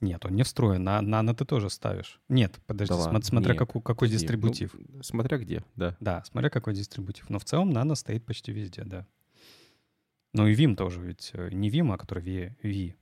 [0.00, 0.84] Нет, он не встроен.
[0.84, 2.20] На нано ты тоже ставишь.
[2.28, 4.18] Нет, подожди, да см- смотря Нет, какой, какой подожди.
[4.18, 4.74] дистрибутив.
[4.74, 5.96] Ну, смотря где, да.
[6.00, 7.30] Да, смотря какой дистрибутив.
[7.30, 9.06] Но в целом нано стоит почти везде, да.
[10.34, 11.30] Ну и Vim тоже ведь.
[11.32, 12.94] Э, не Vim, а который V, v.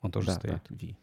[0.00, 0.62] Он тоже да, стоит.
[0.68, 0.96] Да, v.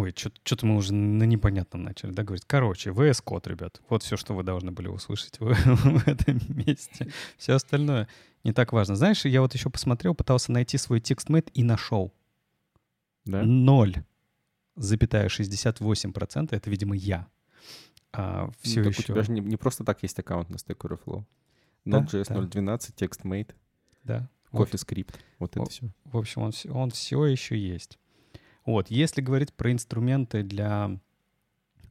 [0.00, 2.44] Ой, что-то мы уже на непонятном начали, да, говорить.
[2.46, 3.82] Короче, VS Code, ребят.
[3.90, 7.12] Вот все, что вы должны были услышать в, в этом месте.
[7.36, 8.08] Все остальное
[8.42, 8.96] не так важно.
[8.96, 12.14] Знаешь, я вот еще посмотрел, пытался найти свой текстмейт и нашел.
[13.26, 13.42] Да?
[13.42, 13.94] Ноль.
[14.74, 16.48] Запятая 68%.
[16.50, 17.26] Это, видимо, я.
[18.14, 19.02] А, все ну, еще...
[19.02, 21.24] у тебя же не, не просто так есть аккаунт на Stack Overflow.
[21.84, 22.76] Node.js да, да.
[22.78, 23.54] 0.12, TextMate.
[24.04, 24.30] Да.
[24.50, 25.14] CoffeeScript.
[25.38, 25.90] Вот, вот это все.
[26.04, 27.98] В общем, он, он все еще есть.
[28.70, 30.98] Вот, если говорить про инструменты для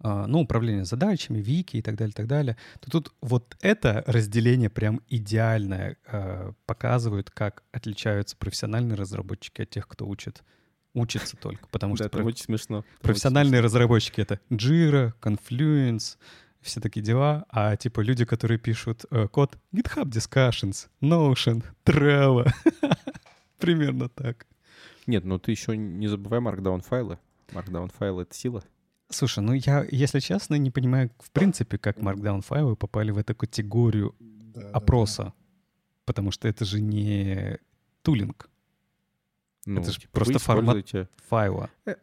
[0.02, 4.70] а, ну, управления задачами, вики и так далее, так далее, то тут вот это разделение
[4.70, 10.44] прям идеальное э, показывает, как отличаются профессиональные разработчики от тех, кто учит
[10.94, 12.84] учится только, потому что это очень смешно.
[13.02, 16.18] Профессиональные разработчики— это Jira, Confluence,
[16.62, 22.52] все такие дела, а типа люди, которые пишут э, код GitHub Discussions, Notion, Trello,
[23.60, 24.46] примерно так.
[25.10, 27.18] Нет, ну ты еще не забывай Markdown файлы.
[27.48, 28.64] Markdown файлы— это сила.
[29.10, 33.34] Слушай, ну я, если честно, не понимаю, в принципе, как Markdown файлы попали в эту
[33.34, 35.24] категорию да, опроса.
[35.24, 35.34] Да, да.
[36.06, 37.58] Потому что это же не
[38.04, 38.52] тулинг.
[39.66, 40.86] Ну, это же типа просто формат
[41.28, 41.72] файла.
[41.88, 41.96] Э,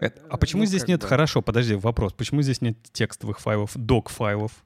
[0.00, 1.00] это, а почему ну, здесь нет...
[1.00, 1.08] Да.
[1.08, 2.14] Хорошо, подожди, вопрос.
[2.14, 4.64] Почему здесь нет текстовых файлов, док-файлов,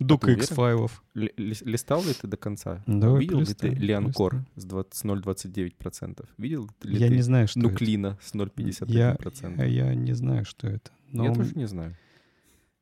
[0.00, 1.02] docx-файлов?
[1.14, 2.82] Листал ли ты до конца?
[2.86, 6.28] Да, Видел ли ты Леонкор с 0,29%?
[6.38, 9.56] Видел ли я ты не знаю, что Нуклина с 0,51%?
[9.56, 10.90] Я, я, я не знаю, что это.
[11.12, 11.24] Но...
[11.26, 11.96] Я тоже не знаю.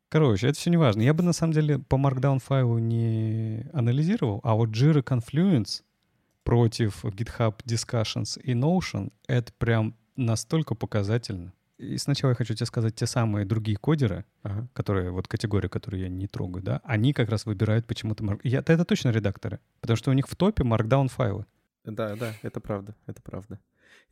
[0.08, 1.00] Короче, это все не важно.
[1.00, 5.82] Я бы на самом деле по Markdown файлу не анализировал, а вот Jira Confluence
[6.44, 11.54] против GitHub Discussions и Notion— это прям настолько показательно.
[11.78, 14.68] И сначала я хочу тебе сказать, те самые другие кодеры, ага.
[14.72, 18.22] которые, вот категории, которые я не трогаю, да, они как раз выбирают почему-то...
[18.24, 18.40] Марк...
[18.44, 21.46] Я, это точно редакторы, потому что у них в топе markdown файлы.
[21.84, 23.58] Да, да, это правда, это правда.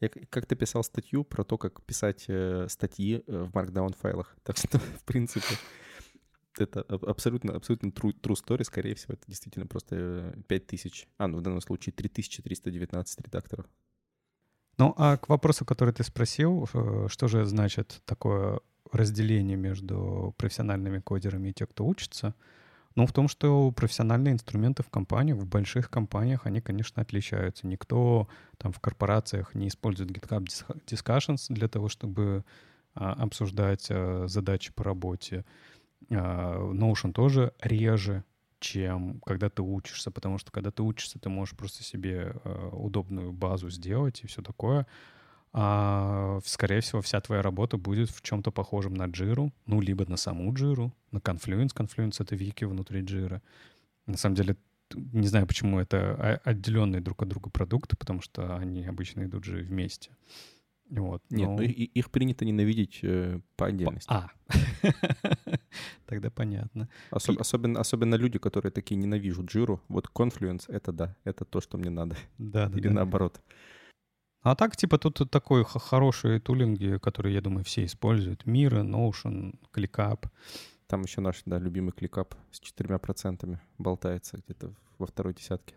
[0.01, 4.35] Я как-то писал статью про то, как писать э, статьи э, в markdown файлах.
[4.43, 5.55] Так что, в принципе,
[6.59, 11.43] это абсолютно, абсолютно true, true story, скорее всего, это действительно просто 5000, а, ну, в
[11.43, 13.67] данном случае 3319 редакторов.
[14.79, 18.61] Ну, а к вопросу, который ты спросил, э, что же значит такое
[18.93, 22.35] разделение между профессиональными кодерами и те, кто учится?
[22.97, 27.67] Ну, в том, что профессиональные инструменты в компаниях, в больших компаниях, они, конечно, отличаются.
[27.67, 30.47] Никто там в корпорациях не использует GitHub
[30.87, 32.45] Discussions для того, чтобы
[32.95, 35.45] а, обсуждать а, задачи по работе.
[36.11, 38.25] А, Notion тоже реже
[38.61, 43.33] чем когда ты учишься, потому что когда ты учишься, ты можешь просто себе э, удобную
[43.33, 44.87] базу сделать и все такое.
[45.53, 50.17] А, скорее всего, вся твоя работа будет в чем-то похожем на Jira, ну, либо на
[50.17, 51.75] саму Jira, на Confluence.
[51.75, 53.41] Confluence— это вики внутри Jira.
[54.07, 54.57] На самом деле,
[54.95, 59.63] не знаю, почему это отделенные друг от друга продукты, потому что они обычно идут же
[59.63, 60.11] вместе.
[60.91, 61.57] Вот, Нет, но...
[61.57, 64.13] ну их принято ненавидеть э, по отдельности.
[64.13, 64.31] А,
[66.07, 66.89] тогда понятно.
[67.11, 69.81] Особ, особенно, особенно люди, которые такие ненавижу Джиру.
[69.89, 72.17] Вот Confluence— это да, это то, что мне надо.
[72.39, 72.79] Да, да.
[72.79, 72.95] Или да.
[72.95, 73.41] наоборот.
[74.43, 78.45] А так, типа, тут такой хорошие тулинги, которые, я думаю, все используют.
[78.45, 80.29] Mira, Notion, ClickUp.
[80.87, 85.75] Там еще наш, да, любимый ClickUp с четырьмя процентами болтается где-то во второй десятке.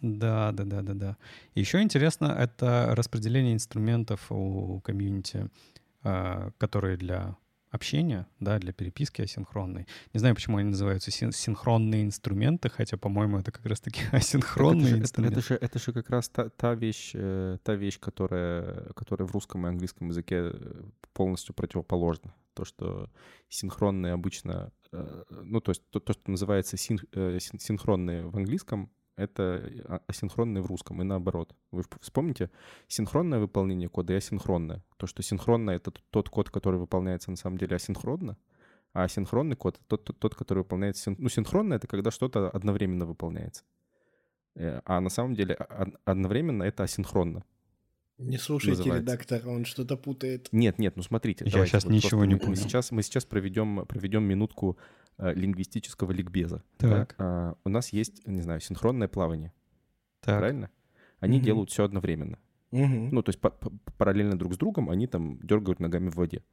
[0.00, 1.16] Да, да, да, да, да.
[1.54, 5.48] Еще интересно это распределение инструментов у комьюнити,
[6.02, 7.36] а, которые для
[7.70, 9.86] общения, да, для переписки асинхронной.
[10.12, 14.96] Не знаю, почему они называются син- синхронные инструменты, хотя, по-моему, это как раз-таки асинхронные это
[14.96, 15.38] же, инструменты.
[15.38, 19.26] Это, это, же, это же как раз та, та вещь, э, та вещь, которая, которая
[19.26, 22.34] в русском и английском языке э, полностью противоположна.
[22.54, 23.08] То, что
[23.48, 28.90] синхронные обычно, э, ну, то есть то, то что называется син, синхронные в английском,
[29.20, 31.54] это а, асинхронное в русском и наоборот.
[31.70, 32.50] Вы вспомните
[32.88, 34.82] синхронное выполнение кода и асинхронное.
[34.96, 38.36] То, что синхронное— это тот код, который выполняется на самом деле асинхронно,
[38.92, 41.02] А синхронный код— тот, тот, тот который выполняется...
[41.02, 41.16] Син...
[41.18, 43.64] Ну, синхронно— это когда что-то одновременно выполняется.
[44.56, 45.54] Э, а на самом деле
[46.04, 47.44] одновременно— это асинхронно.
[48.20, 49.12] Не слушайте называется.
[49.12, 50.48] редактора, он что-то путает.
[50.52, 51.44] Нет, нет, ну смотрите.
[51.46, 52.50] Я сейчас вот ничего не понял.
[52.50, 54.78] Мы сейчас, мы сейчас проведем, проведем минутку
[55.18, 56.62] э, лингвистического ликбеза.
[56.76, 57.14] Так.
[57.18, 57.24] Да?
[57.24, 59.52] А, у нас есть, не знаю, синхронное плавание.
[60.20, 60.38] Так.
[60.38, 60.70] Правильно?
[61.18, 61.44] Они угу.
[61.44, 62.38] делают все одновременно.
[62.72, 63.08] Угу.
[63.10, 63.50] Ну, то есть по
[63.96, 66.44] параллельно друг с другом они там дергают ногами в воде.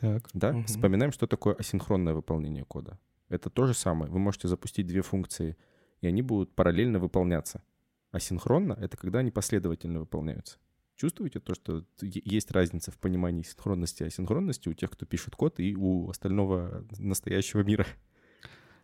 [0.00, 0.28] Так.
[0.32, 0.50] Да?
[0.50, 0.64] Угу.
[0.64, 2.98] Вспоминаем, что такое асинхронное выполнение кода.
[3.28, 4.10] Это то же самое.
[4.10, 5.56] Вы можете запустить две функции,
[6.00, 7.62] и они будут параллельно выполняться.
[8.10, 10.58] Асинхронно— это когда они последовательно выполняются.
[10.98, 15.60] Чувствуете то, что есть разница в понимании синхронности и асинхронности у тех, кто пишет код,
[15.60, 17.86] и у остального настоящего мира?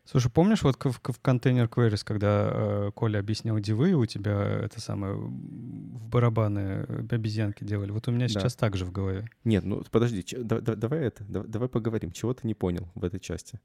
[0.05, 4.81] Слушай, помнишь вот в, в контейнер queries, когда э, Коля объяснял дивы, у тебя это
[4.81, 7.91] самое в барабаны э, обезьянки делали?
[7.91, 8.35] Вот у меня да.
[8.35, 9.27] сейчас так же в голове.
[9.43, 12.13] Нет, ну подожди, ч, да, да, давай это, да, давай поговорим.
[12.13, 13.59] Чего ты не понял в этой части?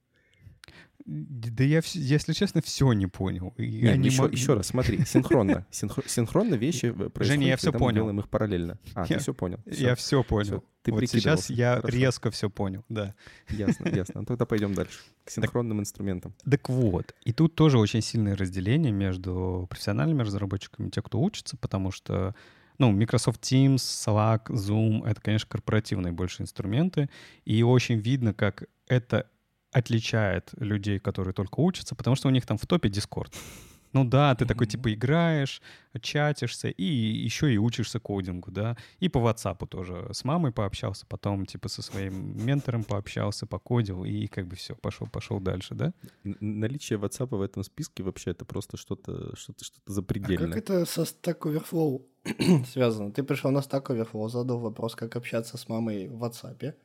[1.05, 3.53] Да я, если честно, все не понял.
[3.57, 4.31] Я Нет, не еще, мог...
[4.31, 5.65] еще раз, смотри, синхронно.
[5.71, 6.03] Синхро...
[6.05, 7.85] Синхронно вещи происходят, Женя, я все понял.
[7.85, 8.79] мы делаем их параллельно.
[8.93, 9.59] А, я, ты все понял.
[9.65, 9.87] Все.
[9.87, 10.59] Я все понял.
[10.59, 10.63] Все.
[10.83, 11.97] Ты вот сейчас я Хорошо.
[11.97, 13.15] резко все понял, да.
[13.49, 14.21] Ясно, ясно.
[14.21, 16.35] Ну, тогда пойдем дальше, к синхронным так, инструментам.
[16.49, 21.57] Так вот, и тут тоже очень сильное разделение между профессиональными разработчиками и те, кто учится,
[21.57, 22.35] потому что
[22.77, 27.09] ну, Microsoft Teams, Slack, Zoom— это, конечно, корпоративные больше инструменты,
[27.45, 29.27] и очень видно, как это
[29.71, 33.33] отличает людей, которые только учатся, потому что у них там в топе Discord.
[33.91, 35.61] Ну да, ты такой типа играешь,
[36.01, 38.77] чатишься и еще и учишься кодингу, да.
[38.99, 44.27] И по WhatsApp тоже с мамой пообщался, потом типа со своим ментором пообщался, покодил и
[44.27, 45.93] как бы все, пошел, пошел дальше, да.
[46.23, 50.49] Наличие WhatsApp в этом списке вообще это просто что-то что-то что-то запредельное.
[50.49, 52.05] А как это со Stack Overflow
[52.67, 53.11] связано?
[53.11, 56.75] Ты пришел на Stack Overflow, задал вопрос, как общаться с мамой в WhatsApp.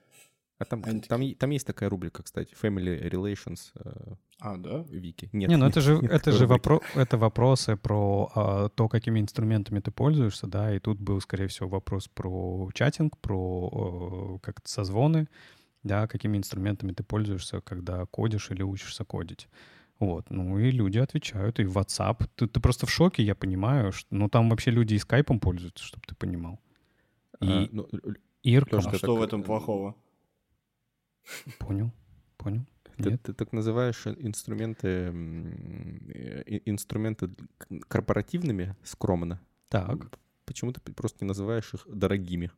[0.59, 3.73] А там, там, там есть такая рубрика, кстати, Family Relations.
[3.75, 4.85] Э, а, да?
[4.89, 5.29] Вики.
[5.33, 9.81] Нет, не, ну это же, это же вопро- это вопросы про а, то, какими инструментами
[9.81, 15.27] ты пользуешься, да, и тут был, скорее всего, вопрос про чатинг, про э, как созвоны,
[15.83, 19.49] да, какими инструментами ты пользуешься, когда кодишь или учишься кодить.
[19.99, 22.29] Вот, ну и люди отвечают, и WhatsApp.
[22.37, 25.85] Ты, ты просто в шоке, я понимаю, что, ну там вообще люди и скайпом пользуются,
[25.85, 26.61] чтобы ты понимал.
[27.41, 27.89] И, а, ну,
[28.45, 28.79] Ирка.
[28.79, 29.97] А что в этом плохого?
[31.59, 31.93] Понял,
[32.37, 32.67] понял.
[32.97, 33.23] Ты, Нет?
[33.23, 35.09] ты так называешь инструменты,
[36.65, 37.31] инструменты
[37.89, 39.41] корпоративными скромно.
[39.69, 40.19] Так.
[40.45, 42.51] Почему ты просто не называешь их дорогими?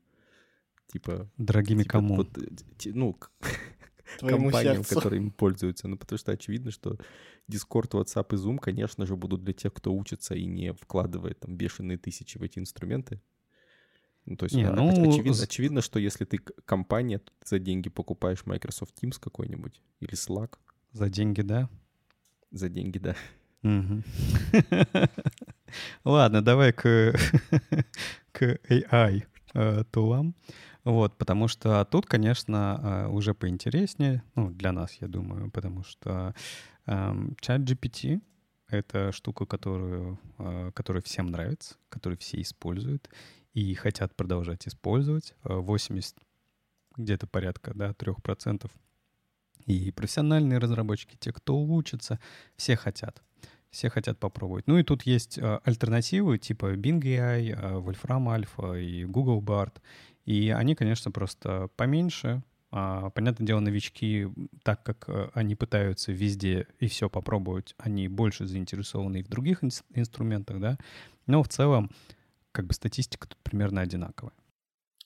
[0.89, 1.31] Типа...
[1.39, 2.17] Дорогими типа, кому?
[2.17, 2.37] Вот,
[2.85, 3.17] ну,
[4.21, 4.95] компаниям, сердцу.
[4.97, 5.89] которыми пользуются.
[5.89, 6.99] Ну, потому что очевидно, что
[7.51, 11.57] Discord, WhatsApp и Zoom, конечно же, будут для тех, кто учится и не вкладывает там
[11.57, 13.21] бешеные тысячи в эти инструменты.
[14.27, 14.91] Ну, то есть, не, а, ну...
[14.91, 20.13] очевидно, очевидно, что если ты компания, то ты за деньги покупаешь Microsoft Teams какой-нибудь или
[20.15, 20.55] Slack.
[20.93, 21.69] За деньги, да?
[22.51, 23.17] За деньги, да.
[26.05, 26.83] Ладно, давай к,
[28.33, 29.25] к AI
[29.55, 30.35] э, тулам.
[30.85, 36.35] Вот, потому что тут, конечно, э, уже поинтереснее, ну, для нас, я думаю, потому что
[36.87, 38.21] эм, чат GPT—
[38.69, 43.11] это штука, которую, э, которая всем нравится, которую все используют,
[43.57, 45.35] и хотят продолжать использовать.
[45.43, 46.21] 80 э,
[46.99, 48.71] где-то порядка, да, 3%.
[49.65, 52.21] И профессиональные разработчики, те, кто учится,
[52.57, 53.23] все хотят.
[53.71, 54.67] Все хотят попробовать.
[54.67, 59.73] Ну и тут есть э, альтернативы типа Bing AI, э, Wolfram Alpha и Google Bard.
[60.27, 62.43] И они, конечно, просто поменьше.
[62.71, 64.29] А, понятное дело, новички,
[64.65, 70.61] так как они пытаются везде и все попробовать, они больше заинтересованы и в других инструментах,
[70.61, 70.77] да.
[71.27, 71.91] Но в целом
[72.57, 74.33] как бы статистика тут примерно одинаковая.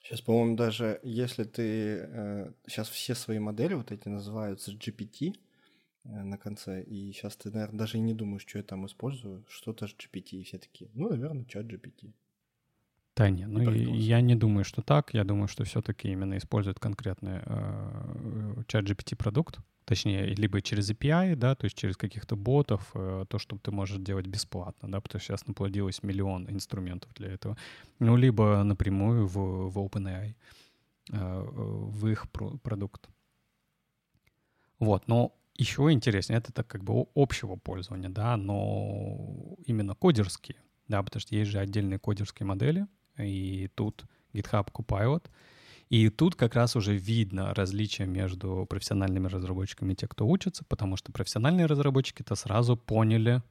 [0.02, 1.62] Сейчас, по-моему, даже если ты...
[1.62, 5.34] Э, сейчас все свои модели вот эти называются GPT
[6.04, 9.44] э, на конце, и сейчас ты, наверное, даже и не думаешь, что я там использую,
[9.48, 12.12] что-то же GPT, и все такие, ну, наверное, чат GPT.
[13.16, 15.12] Да не, ну я не думаю, что так.
[15.12, 19.58] Я думаю, что все-таки именно используют конкретный э, чат GPT продукт,
[19.90, 23.98] точнее, либо через API, да, то есть через каких-то ботов, э, то, что ты можешь
[23.98, 27.56] делать бесплатно, да, потому что сейчас наплодилось миллион инструментов для этого,
[27.98, 30.34] ну, либо напрямую в, в OpenAI,
[31.12, 31.44] э,
[31.92, 32.30] в их
[32.62, 33.08] продукт.
[34.78, 41.02] Вот, но еще интереснее, это так как бы общего пользования, да, но именно кодерские, да,
[41.02, 42.86] потому что есть же отдельные кодерские модели,
[43.18, 45.24] и тут GitHub Copilot—
[45.90, 50.96] и тут как раз уже видно различие между профессиональными разработчиками и те, кто учится, потому
[50.96, 53.42] что профессиональные разработчики-то сразу поняли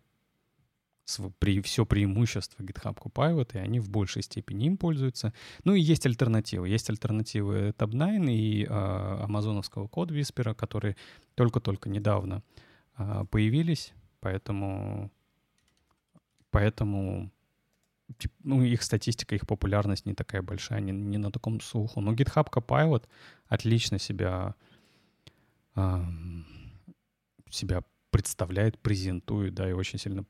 [1.40, 5.34] при, все преимущество GitHub Copilot, и они в большей степени им пользуются.
[5.66, 6.70] Ну и есть альтернативы.
[6.70, 10.96] Есть альтернативы Tab9 и э, амазоновского код Whisper, которые
[11.36, 12.42] только-только недавно
[12.98, 15.12] э, появились, поэтому,
[16.52, 17.32] поэтому
[18.44, 22.02] ну, их статистика, их популярность не такая большая, не, не на таком слуху.
[22.02, 23.04] Но GitHub Copilot
[23.48, 24.56] отлично себя,
[25.76, 26.04] э,
[27.50, 30.24] себя представляет, презентует, да, и очень сильно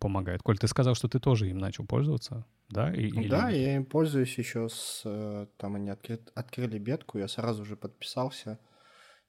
[0.00, 0.42] помогает.
[0.42, 2.92] Коль, ты сказал, что ты тоже им начал пользоваться, да?
[2.94, 3.28] И, или...
[3.28, 5.02] Да, я им пользуюсь еще с...
[5.04, 6.18] Э, там они откры...
[6.34, 8.58] открыли бетку, я сразу же подписался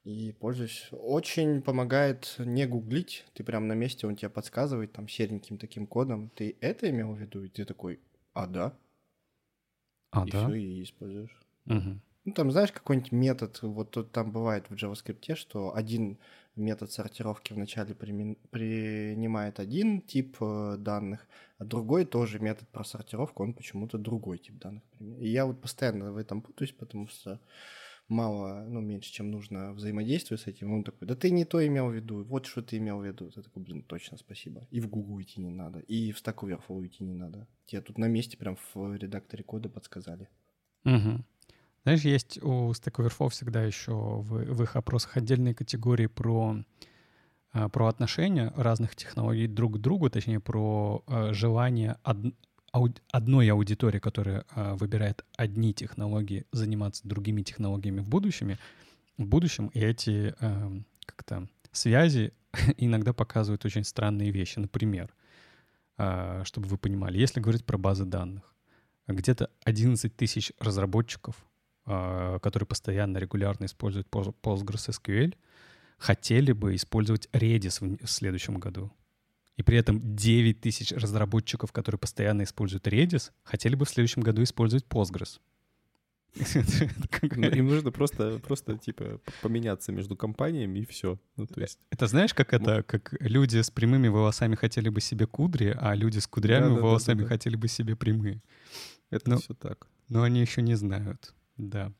[0.08, 0.88] и пользуюсь.
[0.91, 6.30] Очень помогает не гуглить, ты прям на месте, он тебе подсказывает там сереньким таким кодом.
[6.30, 7.43] Ты это имел в виду?
[7.43, 7.99] И ты такой,
[8.34, 8.74] а да?
[10.12, 10.47] А, и да?
[10.47, 11.38] все, и используешь.
[11.66, 11.99] Угу.
[12.24, 16.18] Ну, там, знаешь, какой-нибудь метод, вот тут там бывает в JavaScript, что один
[16.55, 21.28] метод сортировки вначале принимает один тип э, данных,
[21.58, 24.84] а другой тоже метод просортировки, он почему-то другой тип данных.
[24.99, 27.41] И я вот постоянно в этом путаюсь, потому что
[28.08, 30.74] мало, ну, меньше, чем нужно взаимодействию с этим.
[30.74, 33.30] Он такой, да ты не то имел в виду, вот что ты имел в виду.
[33.32, 34.68] Ты такой, блин, точно, спасибо.
[34.72, 37.47] И в Google идти не надо, и в Stack Overflow идти не надо.
[37.66, 40.30] Тебе тут на месте прям в редакторе кода подсказали.
[40.86, 41.24] Угу.
[41.84, 46.58] Знаешь, есть у Stack Overflow всегда еще в, в их опросах отдельные категории про,
[47.51, 52.18] а, про отношения разных технологий друг к другу, точнее, про э, желание од,
[53.11, 58.57] одной аудитории, которая э, выбирает одни технологии, заниматься другими технологиями в будущем,
[59.17, 62.34] в будущем, и эти э, как-то связи
[62.78, 64.59] иногда показывают очень странные вещи.
[64.59, 65.13] Например,
[65.97, 68.53] э, чтобы вы понимали, если говорить про базы данных,
[69.07, 71.47] где-то 11 тысяч разработчиков
[71.89, 75.36] а, которые постоянно, регулярно используют PostgreSQL,
[75.97, 78.91] хотели бы использовать Redis в следующем году.
[79.58, 84.43] И при этом 9 тысяч разработчиков, которые постоянно используют Redis, хотели бы в следующем году
[84.43, 85.39] использовать Postgres.
[87.36, 91.20] Ну, им нужно просто, просто, типа, поменяться между компаниями и все.
[91.36, 91.80] Ну, то есть...
[91.89, 96.20] Это знаешь, как это, как люди с прямыми волосами хотели бы себе кудри, а люди
[96.20, 98.41] с кудрявыми волосами хотели бы себе прямые.
[99.10, 99.88] Это все так.
[100.10, 101.34] Но они еще не знают.
[101.58, 101.91] Да.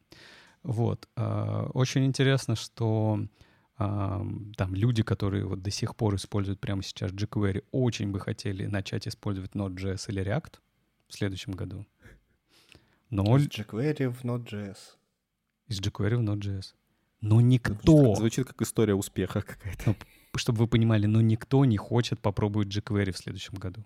[0.64, 1.08] Вот.
[1.16, 3.20] А, очень интересно, что
[3.78, 9.08] там люди, которые вот до сих пор используют прямо сейчас jQuery, очень бы хотели начать
[9.08, 10.56] использовать Node.js или React
[11.08, 11.86] в следующем году.
[13.10, 13.38] Но...
[13.38, 14.78] Из jQuery в Node.js.
[15.68, 16.74] Из jQuery в Node.js.
[17.22, 18.16] Но никто...
[18.16, 19.96] Звучит как история успеха какая-то.
[20.34, 23.86] Ну, чтобы вы понимали, но никто не хочет попробовать jQuery в следующем году.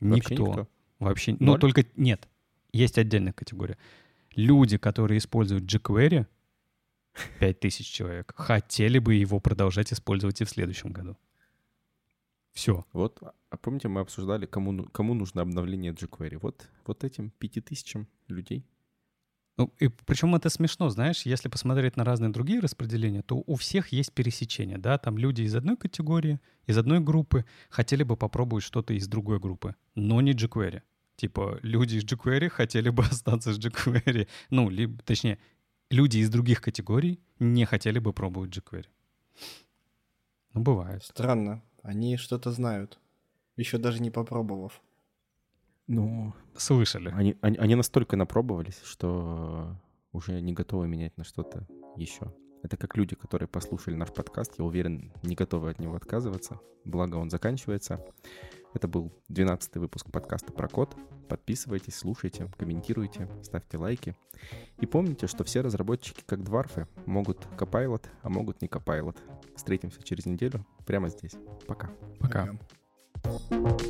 [0.00, 0.46] Вообще никто.
[0.46, 0.68] никто?
[0.98, 1.36] Вообще.
[1.38, 1.86] Ну, только...
[1.96, 2.28] Нет.
[2.72, 3.78] Есть отдельная категория
[4.36, 6.26] люди, которые используют jQuery,
[7.40, 11.16] 5000 человек, хотели бы его продолжать использовать и в следующем году.
[12.52, 12.84] Все.
[12.92, 13.18] Вот,
[13.50, 16.38] а помните, мы обсуждали, кому, ну, кому нужно обновление jQuery?
[16.40, 18.66] Вот, вот этим 5000 людей.
[19.58, 23.88] Ну, и причем это смешно, знаешь, если посмотреть на разные другие распределения, то у всех
[23.88, 28.94] есть пересечение, да, там люди из одной категории, из одной группы хотели бы попробовать что-то
[28.94, 30.82] из другой группы, но не jQuery.
[31.16, 34.26] Типа люди из jQuery хотели бы остаться с jQuery.
[34.50, 35.38] Ну, либо, точнее,
[35.92, 38.86] люди из других категорий не хотели бы пробовать jQuery.
[40.54, 41.04] Ну, бывает.
[41.04, 41.62] Странно.
[41.82, 42.98] Они что-то знают,
[43.56, 44.80] еще даже не попробовав.
[45.88, 47.10] Ну, слышали.
[47.10, 49.76] Они, они, они настолько напробовались, что
[50.12, 51.66] уже не готовы менять на что-то
[51.96, 52.32] еще.
[52.62, 56.60] Это как люди, которые послушали наш подкаст, я уверен, не готовы от него отказываться.
[56.84, 58.04] Благо он заканчивается.
[58.74, 60.96] Это был 12 выпуск подкаста про код.
[61.28, 64.16] Подписывайтесь, слушайте, комментируйте, ставьте лайки.
[64.80, 69.16] И помните, что все разработчики, как дварфы, могут Copilot, а могут не Copilot.
[69.56, 71.36] Встретимся через неделю прямо здесь.
[71.66, 71.90] Пока.
[72.18, 72.48] Пока.
[73.22, 73.82] Пока.